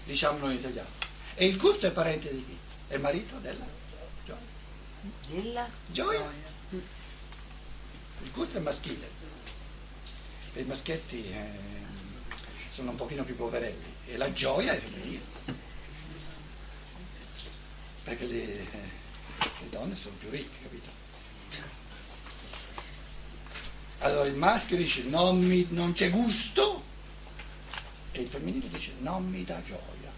diciamo 0.06 0.40
noi 0.40 0.56
italiani. 0.56 0.90
E 1.36 1.46
il 1.46 1.56
gusto 1.56 1.86
è 1.86 1.92
parente 1.92 2.34
di 2.34 2.44
chi? 2.44 2.58
È 2.88 2.98
marito 2.98 3.38
della 3.38 3.64
gioia. 4.26 4.40
Della 5.28 5.70
Gioia. 5.86 6.28
Il 6.72 8.32
gusto 8.32 8.58
è 8.58 8.60
maschile. 8.60 9.08
E 10.56 10.62
I 10.62 10.66
maschietti 10.66 11.30
eh, 11.30 11.50
sono 12.72 12.90
un 12.90 12.96
pochino 12.96 13.24
più 13.24 13.36
poverelli 13.36 13.94
e 14.08 14.18
la 14.18 14.34
gioia 14.34 14.74
è 14.74 14.80
femminile. 14.80 15.22
Perché 18.02 18.26
le, 18.26 18.44
eh, 18.44 18.90
le 19.38 19.70
donne 19.70 19.96
sono 19.96 20.16
più 20.18 20.32
ricche, 20.32 20.64
capito? 20.64 20.95
Allora 24.00 24.28
il 24.28 24.36
maschio 24.36 24.78
dice 24.78 25.04
non, 25.04 25.40
mi, 25.40 25.66
non 25.70 25.94
c'è 25.94 26.10
gusto 26.10 26.84
e 28.12 28.22
il 28.22 28.28
femminile 28.28 28.70
dice 28.70 28.92
non 29.00 29.28
mi 29.28 29.44
dà 29.44 29.62
gioia. 29.64 30.12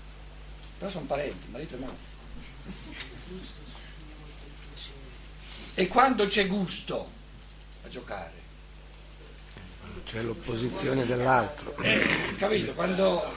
Però 0.77 0.89
sono 0.89 1.05
parenti, 1.05 1.47
marito 1.49 1.75
e 1.75 1.79
moglie. 1.79 2.15
E 5.73 5.87
quando 5.87 6.25
c'è 6.27 6.47
gusto 6.47 7.09
a 7.83 7.89
giocare? 7.89 8.33
C'è 10.05 10.21
l'opposizione 10.21 11.05
dell'altro. 11.05 11.75
Eh, 11.81 12.35
capito? 12.37 12.73
Quando, 12.73 13.35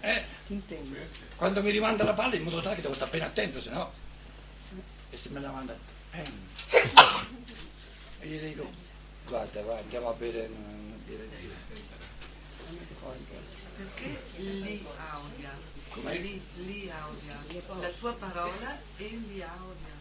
eh, 0.00 0.24
quando 1.36 1.62
mi 1.62 1.70
rimanda 1.70 2.04
la 2.04 2.14
palla 2.14 2.34
in 2.34 2.42
modo 2.42 2.60
tale 2.60 2.76
che 2.76 2.82
devo 2.82 2.94
stare 2.94 3.10
bene 3.10 3.24
attento, 3.24 3.60
se 3.60 3.70
no. 3.70 3.92
E 5.10 5.16
se 5.16 5.28
me 5.30 5.40
la 5.40 5.50
manda, 5.50 5.76
eh, 6.12 6.32
e 8.20 8.26
gli 8.26 8.38
dico, 8.38 8.70
guarda, 9.26 9.62
va, 9.62 9.78
andiamo 9.78 10.08
a 10.08 10.12
bere 10.12 10.48
una 10.54 10.96
birra 11.04 11.24
insieme. 11.24 11.54
Perché 13.76 14.22
li 14.36 14.84
audia? 14.96 15.52
Com'è? 15.90 16.18
Li, 16.18 16.40
li 16.56 16.90
audia. 16.90 17.42
La 17.80 17.88
tua 17.98 18.12
parola 18.14 18.78
e 18.96 19.04
li 19.04 19.42
audia. 19.42 19.94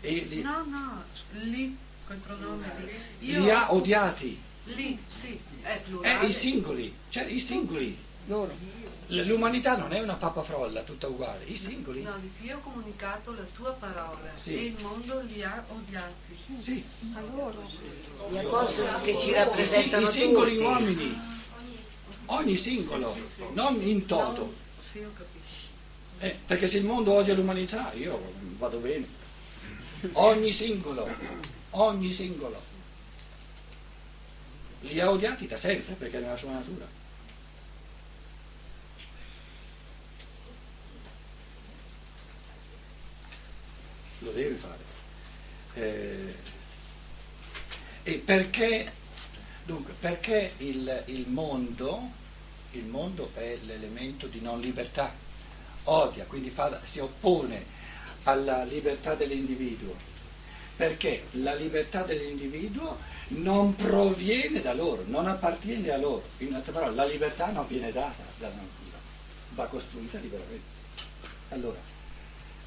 E 0.00 0.10
li, 0.28 0.42
No, 0.42 0.64
no, 0.64 1.04
li, 1.32 1.76
col 2.06 2.16
pronome 2.16 2.66
li. 3.20 3.38
li 3.38 3.50
ha 3.50 3.72
odiati. 3.72 4.40
Li, 4.64 4.98
sì, 5.06 5.38
è 5.62 5.74
Eh, 5.74 5.78
plurale. 5.78 6.26
i 6.26 6.32
singoli, 6.32 6.94
cioè 7.08 7.24
i 7.24 7.38
singoli. 7.38 7.96
Loro. 8.26 8.54
L'umanità 9.08 9.76
non 9.76 9.92
è 9.92 10.00
una 10.00 10.14
pappa 10.14 10.42
frolla 10.42 10.82
tutta 10.82 11.06
uguale, 11.06 11.44
i 11.44 11.54
singoli. 11.56 12.02
No, 12.02 12.16
dici, 12.18 12.44
io 12.44 12.56
ho 12.56 12.60
comunicato 12.60 13.32
la 13.34 13.44
tua 13.54 13.72
parola 13.72 14.30
Sì. 14.36 14.54
e 14.56 14.64
il 14.66 14.76
mondo 14.82 15.20
li 15.20 15.42
ha 15.42 15.62
odiati. 15.68 16.36
Sì, 16.58 16.82
A 17.14 17.20
loro. 17.20 17.68
Gli 18.30 18.36
apostoli 18.38 18.88
che 19.02 19.18
ci 19.20 19.28
i, 19.28 19.32
rappresentano 19.34 20.06
i 20.06 20.08
singoli 20.08 20.52
tutti. 20.52 20.64
uomini, 20.64 21.20
ogni 22.26 22.56
singolo, 22.56 23.16
non 23.52 23.82
in 23.82 24.06
toto. 24.06 24.54
Sì, 24.80 24.98
ho 25.00 25.10
capito. 25.12 25.40
Eh, 26.20 26.38
perché 26.46 26.66
se 26.68 26.78
il 26.78 26.84
mondo 26.84 27.12
odia 27.12 27.34
l'umanità, 27.34 27.92
io 27.94 28.32
vado 28.56 28.78
bene. 28.78 29.06
Ogni 30.12 30.52
singolo, 30.52 31.06
ogni 31.70 32.12
singolo. 32.12 32.60
Li 34.82 34.98
ha 35.00 35.10
odiati 35.10 35.46
da 35.46 35.56
sempre 35.56 35.94
perché 35.94 36.18
è 36.18 36.20
nella 36.20 36.36
sua 36.36 36.52
natura. 36.52 36.86
Lo 44.22 44.30
deve 44.32 44.54
fare. 44.56 44.90
Eh, 45.74 46.34
e 48.04 48.18
perché, 48.18 48.92
dunque, 49.64 49.92
perché 49.98 50.54
il, 50.58 51.04
il 51.06 51.28
mondo, 51.28 52.10
il 52.72 52.84
mondo 52.84 53.30
è 53.34 53.58
l'elemento 53.62 54.26
di 54.26 54.40
non 54.40 54.60
libertà, 54.60 55.12
odia, 55.84 56.24
quindi 56.24 56.50
fa- 56.50 56.80
si 56.84 56.98
oppone 56.98 57.64
alla 58.24 58.64
libertà 58.64 59.14
dell'individuo, 59.14 59.94
perché 60.76 61.26
la 61.32 61.54
libertà 61.54 62.02
dell'individuo 62.02 62.98
non 63.28 63.74
proviene 63.74 64.60
da 64.60 64.74
loro, 64.74 65.04
non 65.06 65.26
appartiene 65.26 65.90
a 65.90 65.96
loro. 65.96 66.24
In 66.38 66.54
altre 66.54 66.72
parole, 66.72 66.94
la 66.94 67.06
libertà 67.06 67.50
non 67.50 67.66
viene 67.66 67.92
data 67.92 68.24
dalla 68.38 68.54
natura, 68.54 68.98
va 69.50 69.66
costruita 69.66 70.18
liberamente. 70.18 70.70
Allora, 71.50 71.78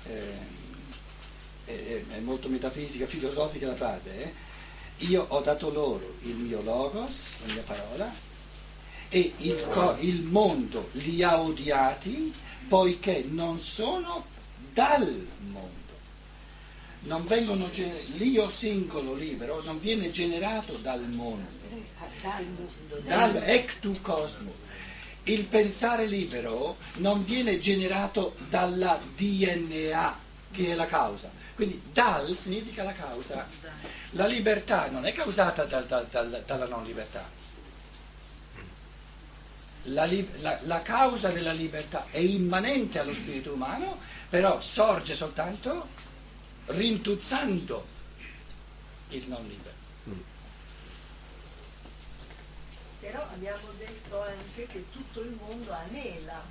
ehm, 0.08 0.65
è, 1.66 2.02
è 2.10 2.20
molto 2.20 2.48
metafisica, 2.48 3.06
filosofica 3.08 3.68
la 3.68 3.76
frase, 3.76 4.24
eh? 4.24 4.34
io 5.00 5.26
ho 5.28 5.42
dato 5.42 5.72
loro 5.72 6.16
il 6.24 6.36
mio 6.36 6.62
logos, 6.62 7.36
la 7.46 7.54
mia 7.54 7.64
parola, 7.64 8.14
e 9.10 9.34
il, 9.38 9.68
co- 9.70 9.98
il 10.00 10.22
mondo 10.24 10.90
li 10.94 11.22
ha 11.24 11.40
odiati 11.40 12.34
poiché 12.68 13.26
non 13.28 13.60
sono 13.60 14.26
dal 14.74 15.28
mondo. 15.52 15.74
Non 17.02 17.26
vengono 17.26 17.70
gen- 17.70 17.96
l'io 18.18 18.50
singolo 18.50 19.14
libero 19.14 19.62
non 19.64 19.80
viene 19.80 20.10
generato 20.10 20.74
dal 20.78 21.08
mondo, 21.08 21.48
dal 23.04 23.36
ectu 23.36 24.02
cosmo. 24.02 24.64
Il 25.24 25.44
pensare 25.46 26.06
libero 26.08 26.78
non 26.96 27.24
viene 27.24 27.60
generato 27.60 28.36
dalla 28.50 29.00
DNA 29.16 30.20
che 30.52 30.72
è 30.72 30.76
la 30.76 30.86
causa. 30.88 31.32
Quindi 31.56 31.82
dal 31.94 32.36
significa 32.36 32.84
la 32.84 32.94
causa. 32.94 33.48
La 34.12 34.26
libertà 34.28 34.90
non 34.90 35.06
è 35.06 35.14
causata 35.14 35.64
dal- 35.64 35.86
dal- 35.88 36.08
dal- 36.08 36.44
dalla 36.46 36.66
non 36.68 36.84
libertà. 36.86 37.28
La, 39.90 40.06
la- 40.40 40.60
la 40.64 40.82
causa 40.82 41.30
della 41.30 41.52
libertà 41.54 42.08
è 42.10 42.18
immanente 42.18 43.00
allo 43.00 43.14
spirito 43.14 43.54
umano, 43.54 44.00
però 44.30 44.60
sorge 44.60 45.16
soltanto 45.16 45.88
rintuzzando 46.68 47.86
il 49.10 49.28
non 49.30 49.48
libero. 49.48 49.74
Però 53.00 53.22
abbiamo 53.22 53.68
detto 53.78 54.22
anche 54.24 54.66
che 54.66 54.86
tutto 54.92 55.22
il 55.22 55.38
mondo 55.40 55.72
anela 55.72 56.42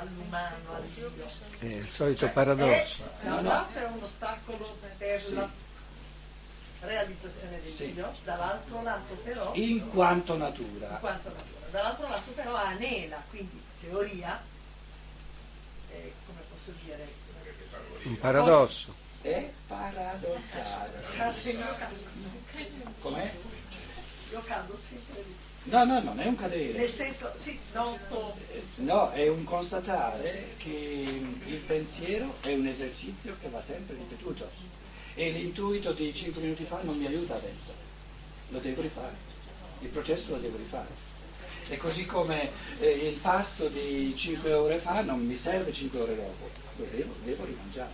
all'umano, 0.00 0.74
al 0.74 0.82
Dio. 0.94 1.10
È 1.58 1.64
il 1.64 1.88
solito 1.88 2.20
Cioè, 2.20 2.30
paradosso. 2.30 3.10
è, 3.20 3.24
da 3.24 3.34
un 3.36 3.44
lato 3.44 3.78
è 3.78 3.84
un 3.84 4.02
ostacolo 4.02 4.78
per 4.98 5.22
Sì. 5.22 5.34
la 5.34 5.48
realizzazione 6.80 7.60
del 7.62 7.72
Sì. 7.72 7.92
Dio, 7.92 8.14
dall'altro 8.24 8.82
lato 8.82 9.14
però, 9.14 9.52
In 9.54 9.88
quanto 9.90 10.32
in 10.34 10.38
natura, 10.40 10.86
quanto 10.96 11.28
natura, 11.28 11.66
dall'altro 11.70 12.08
lato 12.08 12.30
però 12.32 12.54
anela, 12.54 13.22
quindi 13.28 13.62
teoria, 13.80 14.40
eh, 15.90 16.12
come 16.26 16.40
posso 16.50 16.72
dire, 16.84 17.06
Un 18.04 18.18
paradosso. 18.18 18.94
è 19.22 19.50
paradossale. 19.66 21.04
sa 21.04 21.30
se 21.30 21.50
io 21.50 21.66
cado, 21.78 21.96
Com'è? 23.00 23.32
io 24.30 24.40
cado 24.42 24.76
sempre 24.78 25.22
di 25.24 25.34
No, 25.70 25.84
no, 25.84 26.02
non 26.02 26.18
è 26.18 26.26
un 26.26 26.30
Nel 26.32 26.36
cadere. 26.36 26.88
senso, 26.88 27.30
sì, 27.36 27.56
noto, 27.72 28.34
No, 28.76 29.12
è 29.12 29.28
un 29.28 29.44
constatare 29.44 30.54
che 30.56 31.22
il 31.46 31.56
pensiero 31.64 32.34
è 32.40 32.52
un 32.54 32.66
esercizio 32.66 33.36
che 33.40 33.48
va 33.48 33.60
sempre 33.60 33.94
ripetuto. 33.94 34.50
E 35.14 35.30
l'intuito 35.30 35.92
di 35.92 36.12
5 36.12 36.42
minuti 36.42 36.64
fa 36.64 36.80
non 36.82 36.98
mi 36.98 37.06
aiuta 37.06 37.36
adesso. 37.36 37.72
Lo 38.48 38.58
devo 38.58 38.82
rifare. 38.82 39.14
Il 39.80 39.88
processo 39.90 40.32
lo 40.32 40.38
devo 40.38 40.56
rifare. 40.56 40.88
E 41.68 41.76
così 41.76 42.04
come 42.04 42.50
eh, 42.80 42.88
il 42.90 43.16
pasto 43.18 43.68
di 43.68 44.12
5 44.16 44.52
ore 44.52 44.78
fa 44.78 45.02
non 45.02 45.24
mi 45.24 45.36
serve 45.36 45.72
5 45.72 46.00
ore 46.00 46.16
dopo, 46.16 46.50
lo 46.76 46.86
devo, 46.90 47.14
devo 47.22 47.44
rimangiare. 47.44 47.92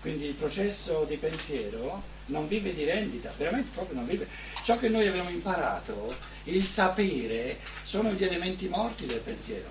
Quindi 0.00 0.26
il 0.28 0.34
processo 0.34 1.04
di 1.06 1.16
pensiero 1.16 2.02
non 2.26 2.48
vive 2.48 2.74
di 2.74 2.84
rendita, 2.84 3.32
veramente 3.36 3.70
proprio 3.74 3.96
non 3.96 4.06
vive. 4.06 4.26
Ciò 4.62 4.78
che 4.78 4.88
noi 4.88 5.06
abbiamo 5.06 5.30
imparato, 5.30 6.14
il 6.44 6.64
sapere, 6.64 7.58
sono 7.82 8.12
gli 8.12 8.24
elementi 8.24 8.68
morti 8.68 9.06
del 9.06 9.20
pensiero. 9.20 9.70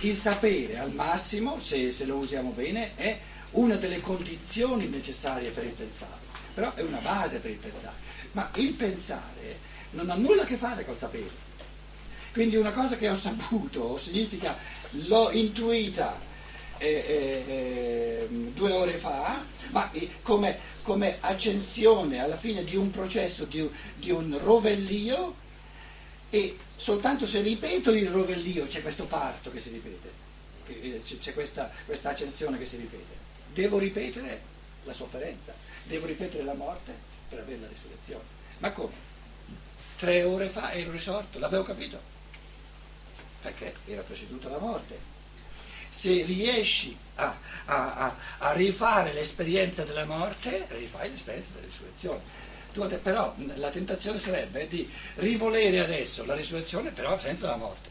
Il 0.00 0.16
sapere 0.16 0.78
al 0.78 0.92
massimo, 0.92 1.58
se, 1.58 1.92
se 1.92 2.04
lo 2.04 2.16
usiamo 2.16 2.50
bene, 2.50 2.96
è 2.96 3.18
una 3.52 3.76
delle 3.76 4.00
condizioni 4.00 4.86
necessarie 4.86 5.50
per 5.50 5.64
il 5.64 5.72
pensare. 5.72 6.18
però 6.54 6.72
è 6.74 6.82
una 6.82 6.98
base 6.98 7.38
per 7.38 7.50
il 7.50 7.56
pensare. 7.56 7.96
Ma 8.32 8.50
il 8.54 8.72
pensare 8.72 9.58
non 9.90 10.08
ha 10.10 10.14
nulla 10.14 10.42
a 10.42 10.46
che 10.46 10.56
fare 10.56 10.84
col 10.84 10.96
sapere. 10.96 11.48
Quindi 12.32 12.56
una 12.56 12.70
cosa 12.70 12.96
che 12.96 13.08
ho 13.08 13.16
saputo 13.16 13.98
significa 13.98 14.56
l'ho 14.90 15.30
intuita 15.32 16.18
eh, 16.78 16.86
eh, 16.86 17.52
eh, 17.52 18.28
due 18.54 18.72
ore 18.72 18.92
fa, 18.92 19.42
ma 19.70 19.90
come, 20.22 20.58
come, 20.82 21.18
accensione 21.20 22.20
alla 22.20 22.36
fine 22.36 22.64
di 22.64 22.76
un 22.76 22.90
processo, 22.90 23.44
di, 23.44 23.68
di 23.96 24.10
un 24.10 24.38
rovellio, 24.42 25.36
e 26.30 26.56
soltanto 26.76 27.26
se 27.26 27.40
ripeto 27.40 27.92
il 27.92 28.08
rovellio 28.08 28.66
c'è 28.66 28.82
questo 28.82 29.04
parto 29.04 29.50
che 29.50 29.60
si 29.60 29.70
ripete, 29.70 30.10
eh, 30.66 31.02
c'è 31.02 31.34
questa, 31.34 31.70
questa 31.84 32.10
accensione 32.10 32.58
che 32.58 32.66
si 32.66 32.76
ripete. 32.76 33.28
Devo 33.52 33.78
ripetere 33.78 34.40
la 34.84 34.94
sofferenza, 34.94 35.52
devo 35.84 36.06
ripetere 36.06 36.44
la 36.44 36.54
morte 36.54 36.94
per 37.28 37.40
avere 37.40 37.60
la 37.60 37.68
risurrezione. 37.68 38.24
Ma 38.58 38.70
come? 38.72 39.08
Tre 39.96 40.22
ore 40.22 40.48
fa 40.48 40.72
ero 40.72 40.90
risorto, 40.90 41.38
l'avevo 41.38 41.62
capito 41.62 42.18
perché 43.42 43.74
era 43.86 44.02
preceduta 44.02 44.48
la 44.48 44.58
morte. 44.58 45.18
Se 45.90 46.22
riesci 46.24 46.96
a, 47.16 47.36
a, 47.66 47.94
a, 47.94 48.16
a 48.38 48.52
rifare 48.52 49.12
l'esperienza 49.12 49.84
della 49.84 50.04
morte, 50.04 50.66
rifai 50.70 51.10
l'esperienza 51.10 51.50
della 51.52 51.66
risurrezione. 51.66 52.20
Tu, 52.72 53.00
però 53.00 53.34
la 53.56 53.70
tentazione 53.70 54.20
sarebbe 54.20 54.68
di 54.68 54.88
rivolere 55.16 55.80
adesso 55.80 56.24
la 56.24 56.34
risurrezione, 56.34 56.90
però 56.92 57.18
senza 57.18 57.48
la 57.48 57.56
morte, 57.56 57.88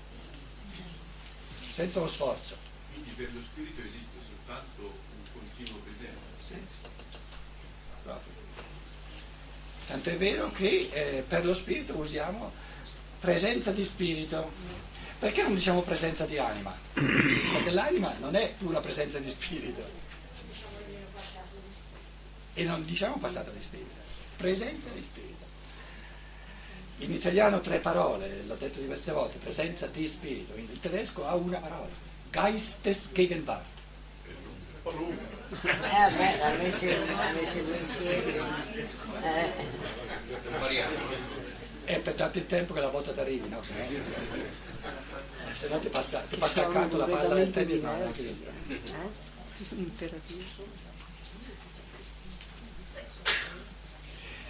senza 1.71 1.99
lo 1.99 2.07
sforzo. 2.07 2.55
Quindi 2.93 3.11
per 3.11 3.29
lo 3.33 3.41
spirito 3.41 3.81
esiste 3.81 4.17
soltanto 4.25 4.81
un 4.81 5.41
continuo 5.41 5.79
presente. 5.79 6.21
Sì. 6.39 6.53
Tanto 9.87 10.09
è 10.09 10.17
vero 10.17 10.51
che 10.51 10.89
eh, 10.91 11.25
per 11.27 11.43
lo 11.43 11.53
spirito 11.53 11.95
usiamo 11.95 12.51
presenza 13.19 13.71
di 13.71 13.83
spirito. 13.83 14.51
Perché 15.19 15.43
non 15.43 15.53
diciamo 15.53 15.81
presenza 15.81 16.25
di 16.25 16.37
anima? 16.37 16.73
Perché 16.93 17.71
l'anima 17.71 18.15
non 18.19 18.35
è 18.35 18.53
pura 18.57 18.79
presenza 18.79 19.19
di 19.19 19.27
spirito. 19.27 19.83
E 22.53 22.63
non 22.63 22.85
diciamo 22.85 23.17
passata 23.17 23.51
di 23.51 23.61
spirito, 23.61 23.95
presenza 24.37 24.89
di 24.93 25.01
spirito. 25.01 25.45
In 26.99 27.13
italiano 27.13 27.59
tre 27.61 27.79
parole, 27.79 28.43
l'ho 28.45 28.55
detto 28.55 28.79
diverse 28.79 29.11
volte, 29.11 29.37
presenza 29.37 29.87
di 29.87 30.07
spirito. 30.07 30.55
Il 30.55 30.79
tedesco 30.79 31.27
ha 31.27 31.35
una 31.35 31.59
parola, 31.59 31.89
Geistesgegenwart. 32.31 33.65
Eh 34.85 36.11
beh, 36.15 36.37
l'ha 36.37 36.49
messo, 36.57 36.85
l'ha 36.85 37.31
messo 37.31 37.61
due 37.63 37.77
insieme. 37.77 38.41
Eh. 39.23 39.51
È 41.85 41.99
per 41.99 42.15
darti 42.15 42.37
il 42.37 42.45
tempo 42.45 42.73
che 42.73 42.81
la 42.81 42.89
volta 42.89 43.11
ti 43.11 43.19
arrivi, 43.19 43.49
no? 43.49 43.61
Se 45.59 45.67
no 45.67 45.77
ti 45.79 45.89
passa, 45.89 46.21
ti 46.21 46.37
passa 46.37 46.67
accanto 46.67 46.95
la 46.95 47.05
palla 47.05 47.33
del 47.33 47.51
tennis, 47.51 47.81
no, 47.81 47.93
neanche 47.97 48.21
vista. 48.21 48.49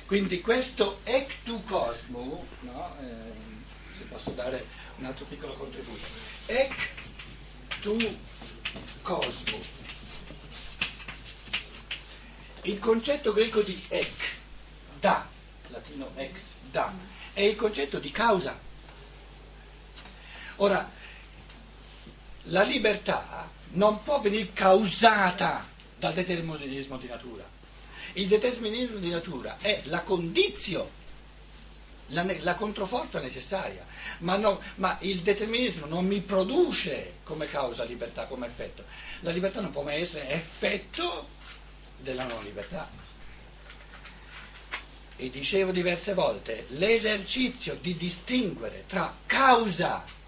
Quindi 0.06 0.40
questo 0.40 1.00
ectu 1.04 1.64
cosmo, 1.64 2.46
no? 2.60 2.96
eh, 3.02 3.98
se 3.98 4.04
posso 4.04 4.30
dare 4.30 4.64
un 4.98 5.06
altro 5.06 5.26
piccolo 5.26 5.56
contributo, 5.56 6.06
ectu 6.46 8.18
cosmo. 9.02 9.58
Il 12.62 12.78
concetto 12.78 13.34
greco 13.34 13.64
di 13.64 13.84
ec, 13.88 14.14
da, 15.00 15.28
latino 15.70 16.12
ex, 16.18 16.54
da, 16.70 16.94
è 17.34 17.42
il 17.42 17.56
concetto 17.56 17.98
di 17.98 18.12
causa. 18.12 18.68
Ora, 20.58 20.98
la 22.50 22.64
libertà 22.64 23.50
non 23.72 24.02
può 24.04 24.20
venire 24.20 24.52
causata 24.54 25.68
dal 25.98 26.14
determinismo 26.14 26.98
di 26.98 27.08
natura. 27.08 27.48
Il 28.14 28.28
determinismo 28.28 28.98
di 28.98 29.10
natura 29.10 29.58
è 29.60 29.82
la 29.86 30.02
condizione, 30.02 30.90
la, 32.08 32.26
la 32.40 32.56
controforza 32.56 33.20
necessaria, 33.20 33.86
ma, 34.20 34.36
no, 34.38 34.60
ma, 34.76 34.98
il 35.02 35.22
determinismo 35.22 35.86
non 35.86 36.06
mi 36.06 36.22
produce 36.22 37.18
come 37.24 37.48
causa 37.48 37.84
libertà, 37.84 38.26
come 38.26 38.48
effetto. 38.48 38.84
La 39.22 39.32
libertà 39.32 39.62
non 39.62 39.72
può 39.72 39.84
mai 39.84 40.02
essere 40.02 40.30
effetto 40.30 41.28
della 41.98 42.26
non 42.26 42.44
libertà. 42.44 42.90
E 45.18 45.30
dicevo 45.30 45.72
diverse 45.72 46.14
volte, 46.14 46.66
l'esercizio 46.70 47.78
di 47.80 47.96
distinguere 47.96 48.86
tra 48.88 49.14
causa 49.26 50.04
e 50.06 50.19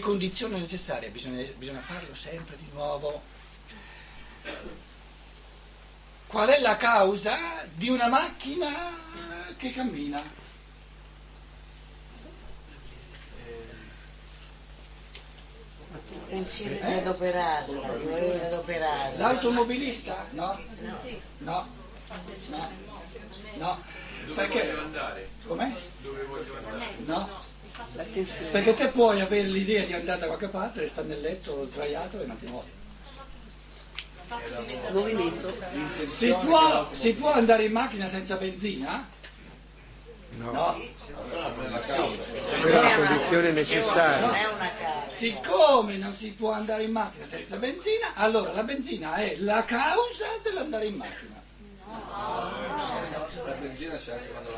condizione 0.00 0.58
necessaria, 0.58 1.08
bisogna, 1.10 1.42
bisogna 1.56 1.80
farlo 1.80 2.14
sempre 2.14 2.56
di 2.56 2.68
nuovo. 2.72 3.22
Qual 6.26 6.48
è 6.48 6.58
la 6.60 6.76
causa 6.76 7.64
di 7.72 7.88
una 7.88 8.08
macchina 8.08 8.90
che 9.56 9.72
cammina? 9.72 10.20
Eh? 16.28 17.02
volere 17.04 18.46
adoperarla. 18.46 19.18
L'automobilista? 19.18 20.26
No? 20.32 20.58
No. 21.38 21.68
No. 22.48 22.70
No. 23.58 23.82
Perché? 24.34 24.58
Dove 24.58 24.72
voglio 24.72 24.84
andare? 24.84 25.28
Com'è? 25.46 25.72
Dove 26.02 26.22
voglio 26.24 26.56
andare? 26.56 26.94
No. 27.04 27.45
Perché 28.50 28.74
te 28.74 28.88
puoi 28.88 29.20
avere 29.20 29.48
l'idea 29.48 29.84
di 29.84 29.92
andare 29.94 30.20
da 30.20 30.26
qualche 30.26 30.48
parte, 30.48 30.80
restare 30.80 31.06
nel 31.08 31.20
letto 31.20 31.64
sdraiato 31.66 32.20
e 32.20 32.26
non 32.26 32.38
ti 32.38 32.46
muovi. 32.46 32.70
Movimento. 34.90 35.56
Si 36.06 36.34
può, 36.40 36.88
si 36.90 37.14
può 37.14 37.32
andare 37.32 37.64
in 37.64 37.72
macchina 37.72 38.06
senza 38.06 38.36
benzina? 38.36 39.14
No, 40.38 40.50
No. 40.50 40.74
è 40.74 42.66
una 42.66 43.06
condizione 43.06 43.52
necessaria. 43.52 45.04
Siccome 45.06 45.96
non 45.96 46.12
si 46.12 46.32
può 46.32 46.50
andare 46.50 46.82
in 46.82 46.90
macchina 46.90 47.24
senza 47.24 47.56
benzina, 47.56 48.14
allora 48.14 48.52
la 48.52 48.64
benzina 48.64 49.14
è 49.14 49.36
la 49.38 49.64
causa 49.64 50.26
dell'andare 50.42 50.86
in 50.86 50.96
macchina. 50.96 51.34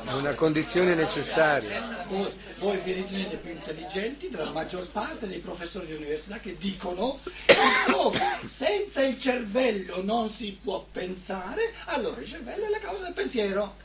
È 0.08 0.14
una 0.14 0.32
condizione 0.32 0.94
necessaria. 0.94 2.06
Voi, 2.06 2.32
voi 2.60 2.78
vi 2.78 2.92
ritenete 2.92 3.36
più 3.36 3.50
intelligenti 3.50 4.30
della 4.30 4.50
maggior 4.50 4.88
parte 4.88 5.28
dei 5.28 5.38
professori 5.38 5.84
di 5.84 5.92
università 5.92 6.38
che 6.38 6.56
dicono 6.56 7.20
siccome 7.46 8.40
senza 8.46 9.02
il 9.02 9.18
cervello 9.20 10.02
non 10.02 10.30
si 10.30 10.58
può 10.62 10.82
pensare, 10.90 11.74
allora 11.84 12.22
il 12.22 12.26
cervello 12.26 12.64
è 12.64 12.68
la 12.70 12.78
causa 12.78 13.02
del 13.02 13.12
pensiero. 13.12 13.76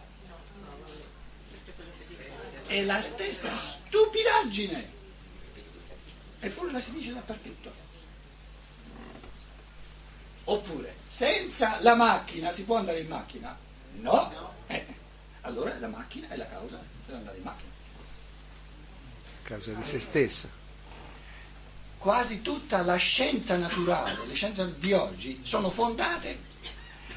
È 2.67 2.81
la 2.83 3.01
stessa 3.01 3.53
stupidaggine. 3.53 4.91
Eppure 6.39 6.71
la 6.71 6.79
si 6.79 6.93
dice 6.93 7.11
dappertutto. 7.11 7.71
Oppure, 10.45 10.95
senza 11.05 11.79
la 11.81 11.95
macchina 11.95 12.49
si 12.51 12.63
può 12.63 12.77
andare 12.77 12.99
in 12.99 13.07
macchina? 13.09 13.57
No. 13.95 14.52
Allora 15.45 15.75
la 15.79 15.87
macchina 15.87 16.29
è 16.29 16.37
la 16.37 16.47
causa 16.47 16.79
per 17.05 17.15
andare 17.15 17.37
in 17.37 17.43
macchina. 17.43 17.71
Causa 19.43 19.71
di 19.71 19.83
se 19.83 19.99
stessa. 19.99 20.47
Quasi 21.97 22.41
tutta 22.41 22.81
la 22.81 22.95
scienza 22.95 23.57
naturale, 23.57 24.25
le 24.25 24.33
scienze 24.33 24.77
di 24.77 24.93
oggi, 24.93 25.41
sono 25.43 25.69
fondate 25.69 26.51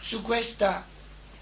su 0.00 0.22
questa 0.22 0.84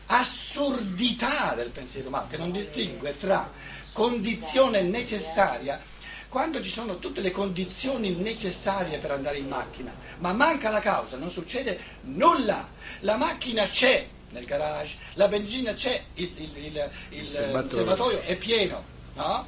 assurdità 0.07 1.55
del 1.55 1.71
pensiero 1.71 2.09
umano, 2.09 2.29
che 2.29 2.37
non 2.37 2.53
distingue 2.53 3.17
tra 3.19 3.51
condizione 3.93 4.83
necessaria, 4.83 5.81
quando 6.29 6.63
ci 6.63 6.71
sono 6.71 6.99
tutte 6.99 7.23
le 7.23 7.31
condizioni 7.31 8.11
necessarie 8.11 8.99
per 8.99 9.11
andare 9.11 9.39
in 9.39 9.49
macchina, 9.49 9.95
ma 10.19 10.33
manca 10.33 10.69
la 10.69 10.81
causa, 10.81 11.17
non 11.17 11.31
succede 11.31 11.79
nulla. 12.03 12.69
La 13.01 13.17
macchina 13.17 13.67
c'è 13.67 14.07
nel 14.35 14.45
garage, 14.45 14.97
la 15.15 15.29
benzina 15.29 15.73
c'è, 15.73 16.03
il, 16.15 16.33
il, 16.37 16.57
il, 16.57 16.91
il 17.11 17.31
Serbatoio. 17.31 17.71
serbatoio 17.71 18.21
è 18.23 18.37
pieno, 18.37 18.85
no? 19.15 19.47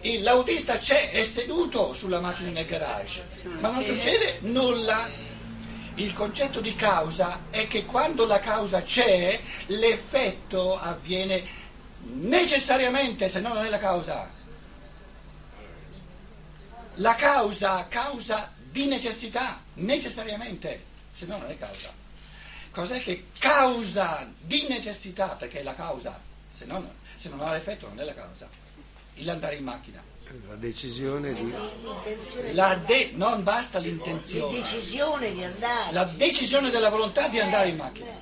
E 0.00 0.20
l'autista 0.20 0.78
c'è, 0.78 1.10
è 1.10 1.22
seduto 1.24 1.92
sulla 1.92 2.20
macchina 2.20 2.50
nel 2.50 2.64
garage, 2.64 3.22
ma 3.58 3.70
non 3.70 3.82
succede 3.82 4.38
nulla. 4.42 5.28
Il 5.96 6.14
concetto 6.14 6.60
di 6.62 6.74
causa 6.74 7.40
è 7.50 7.66
che 7.66 7.84
quando 7.84 8.24
la 8.24 8.38
causa 8.38 8.82
c'è, 8.82 9.38
l'effetto 9.66 10.78
avviene 10.78 11.44
necessariamente, 12.04 13.28
se 13.28 13.40
no 13.40 13.52
non 13.52 13.66
è 13.66 13.68
la 13.68 13.78
causa. 13.78 14.30
La 16.94 17.14
causa, 17.16 17.86
causa 17.88 18.50
di 18.56 18.86
necessità, 18.86 19.60
necessariamente, 19.74 20.84
se 21.12 21.26
no 21.26 21.36
non 21.36 21.50
è 21.50 21.58
causa. 21.58 21.99
Cos'è 22.70 23.02
che 23.02 23.24
causa 23.38 24.26
di 24.40 24.66
necessità, 24.68 25.28
perché 25.28 25.60
è 25.60 25.62
la 25.62 25.74
causa, 25.74 26.18
se 26.50 26.64
non, 26.66 26.88
se 27.16 27.28
non 27.28 27.40
ha 27.40 27.52
l'effetto 27.52 27.88
non 27.88 28.00
è 28.00 28.04
la 28.04 28.14
causa, 28.14 28.48
l'andare 29.16 29.56
in 29.56 29.64
macchina. 29.64 30.02
La 30.48 30.54
decisione 30.54 31.34
di... 31.34 31.42
L'intenzione 31.44 32.52
La 32.52 32.76
de- 32.76 33.10
non 33.14 33.42
basta 33.42 33.78
La 33.80 33.86
l'intenzione, 33.86 34.54
decisione 34.60 35.32
di 35.32 35.42
andare. 35.42 35.92
la 35.92 36.04
decisione 36.04 36.70
della 36.70 36.88
volontà 36.88 37.26
di 37.26 37.40
andare 37.40 37.68
in 37.68 37.76
macchina. 37.76 38.12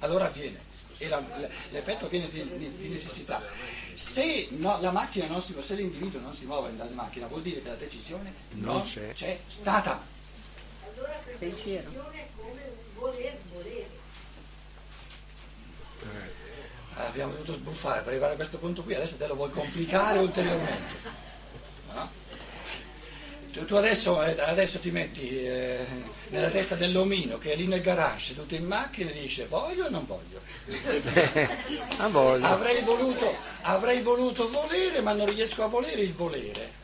Allora 0.00 0.26
avviene, 0.26 0.60
e 0.98 1.08
la- 1.08 1.24
l'effetto 1.70 2.04
avviene 2.06 2.28
di, 2.30 2.46
di- 2.58 2.76
di 2.76 2.88
necessità. 2.88 3.42
Se 3.94 4.48
no- 4.50 4.78
la 4.82 4.90
macchina 4.90 5.26
non 5.28 5.40
si 5.40 5.54
se 5.62 5.74
l'individuo 5.74 6.20
non 6.20 6.34
si 6.34 6.44
muove 6.44 6.68
andare 6.68 6.90
in 6.90 6.94
macchina, 6.96 7.26
vuol 7.26 7.40
dire 7.40 7.62
che 7.62 7.68
la 7.68 7.74
decisione 7.74 8.34
Non 8.50 8.74
non, 8.76 8.82
c'è. 8.84 9.12
c'è. 9.14 9.38
stata. 9.46 10.02
Allora 10.92 11.18
Pensiero. 11.38 11.88
decisione 11.88 12.18
è 12.18 12.28
come 12.36 12.62
voler 12.96 13.38
volere. 13.50 13.88
Eh, 16.02 16.99
Abbiamo 17.10 17.32
dovuto 17.32 17.54
sbuffare 17.54 18.02
per 18.02 18.10
arrivare 18.10 18.34
a 18.34 18.36
questo 18.36 18.58
punto 18.58 18.84
qui, 18.84 18.94
adesso 18.94 19.16
te 19.16 19.26
lo 19.26 19.34
vuoi 19.34 19.50
complicare 19.50 20.20
ulteriormente. 20.20 20.94
No? 21.92 22.08
Tu, 23.52 23.64
tu 23.64 23.74
adesso, 23.74 24.22
eh, 24.22 24.40
adesso 24.40 24.78
ti 24.78 24.92
metti 24.92 25.44
eh, 25.44 25.84
nella 26.28 26.50
testa 26.50 26.76
dell'omino 26.76 27.36
che 27.36 27.52
è 27.52 27.56
lì 27.56 27.66
nel 27.66 27.80
garage, 27.80 28.26
seduto 28.26 28.54
in 28.54 28.64
macchina 28.64 29.10
e 29.10 29.12
dice 29.12 29.46
voglio 29.46 29.86
o 29.86 29.90
non 29.90 30.06
voglio. 30.06 30.40
A 31.96 32.06
voglia. 32.06 32.48
Avrei 32.50 32.80
voluto, 32.82 33.34
avrei 33.62 34.02
voluto 34.02 34.48
volere, 34.48 35.00
ma 35.00 35.12
non 35.12 35.26
riesco 35.26 35.64
a 35.64 35.66
volere 35.66 36.02
il 36.02 36.14
volere. 36.14 36.78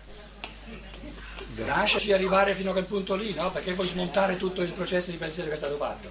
Lasciaci 1.54 2.12
arrivare 2.12 2.56
fino 2.56 2.70
a 2.70 2.72
quel 2.72 2.84
punto 2.84 3.14
lì, 3.14 3.32
no? 3.32 3.52
Perché 3.52 3.74
vuoi 3.74 3.86
smontare 3.86 4.36
tutto 4.36 4.60
il 4.60 4.72
processo 4.72 5.12
di 5.12 5.18
pensiero 5.18 5.48
che 5.48 5.54
è 5.54 5.58
stato 5.58 5.76
fatto. 5.76 6.10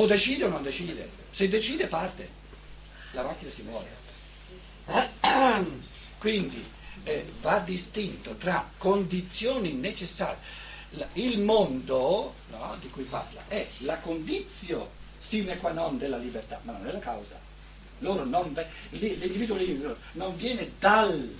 O 0.00 0.06
decide 0.06 0.44
o 0.44 0.48
non 0.48 0.62
decide. 0.62 1.10
Se 1.32 1.48
decide 1.48 1.88
parte, 1.88 2.28
la 3.12 3.22
macchina 3.24 3.50
si 3.50 3.62
muove. 3.62 3.88
Quindi 6.18 6.64
eh, 7.02 7.32
va 7.40 7.58
distinto 7.58 8.36
tra 8.36 8.70
condizioni 8.78 9.72
necessarie. 9.72 10.38
Il 11.14 11.40
mondo 11.40 12.34
no, 12.50 12.76
di 12.80 12.88
cui 12.90 13.02
parla 13.02 13.42
è 13.48 13.66
la 13.78 13.98
condizio 13.98 14.90
sine 15.18 15.56
qua 15.56 15.72
non 15.72 15.98
della 15.98 16.16
libertà, 16.16 16.60
ma 16.62 16.72
non 16.72 16.86
è 16.86 16.92
la 16.92 17.00
causa. 17.00 17.38
L'individuo 17.98 19.56
lì 19.56 19.84
non 20.12 20.36
viene 20.36 20.70
dal, 20.78 21.36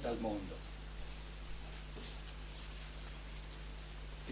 dal 0.00 0.16
mondo. 0.18 0.61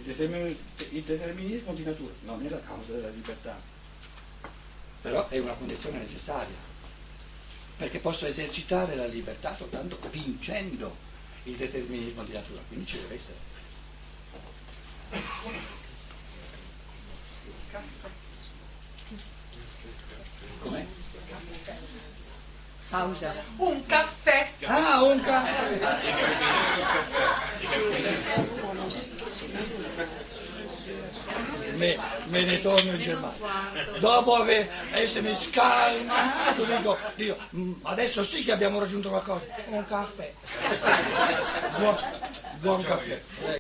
Il, 0.03 0.07
determin- 0.07 0.57
il 0.93 1.03
determinismo 1.03 1.75
di 1.75 1.85
natura 1.85 2.13
non 2.23 2.45
è 2.45 2.49
la 2.49 2.61
causa 2.61 2.93
della 2.93 3.11
libertà, 3.11 3.61
però 5.03 5.29
è 5.29 5.39
una 5.39 5.53
condizione 5.53 5.99
necessaria 5.99 6.69
perché 7.77 7.99
posso 7.99 8.25
esercitare 8.27 8.95
la 8.95 9.07
libertà 9.07 9.55
soltanto 9.55 9.99
vincendo 10.11 10.97
il 11.45 11.57
determinismo 11.57 12.25
di 12.25 12.33
natura, 12.33 12.61
quindi 12.69 12.87
ci 12.87 12.99
deve 12.99 13.15
essere. 13.15 13.37
Com'è? 20.61 20.87
Pausa. 22.89 23.35
Un 23.57 23.87
caffè. 23.87 24.53
Ah, 24.65 25.03
un 25.03 25.21
caffè! 25.21 25.79
Me, 31.81 31.97
me 32.27 32.43
ne 32.45 32.61
torno 32.61 32.93
in 32.93 33.01
Germania. 33.01 33.99
Dopo 33.99 34.35
aver 34.35 34.69
essermi 34.93 35.33
scalmato, 35.35 36.63
dico, 36.65 36.99
dico, 37.17 37.37
"Mm, 37.57 37.73
adesso 37.85 38.23
sì 38.23 38.45
che 38.45 38.53
abbiamo 38.53 38.79
raggiunto 38.79 39.09
qualcosa. 39.09 39.47
Un 39.69 39.83
caffè. 39.85 40.31
Buon, 41.79 41.97
buon 42.61 42.83
caffè. 42.85 43.60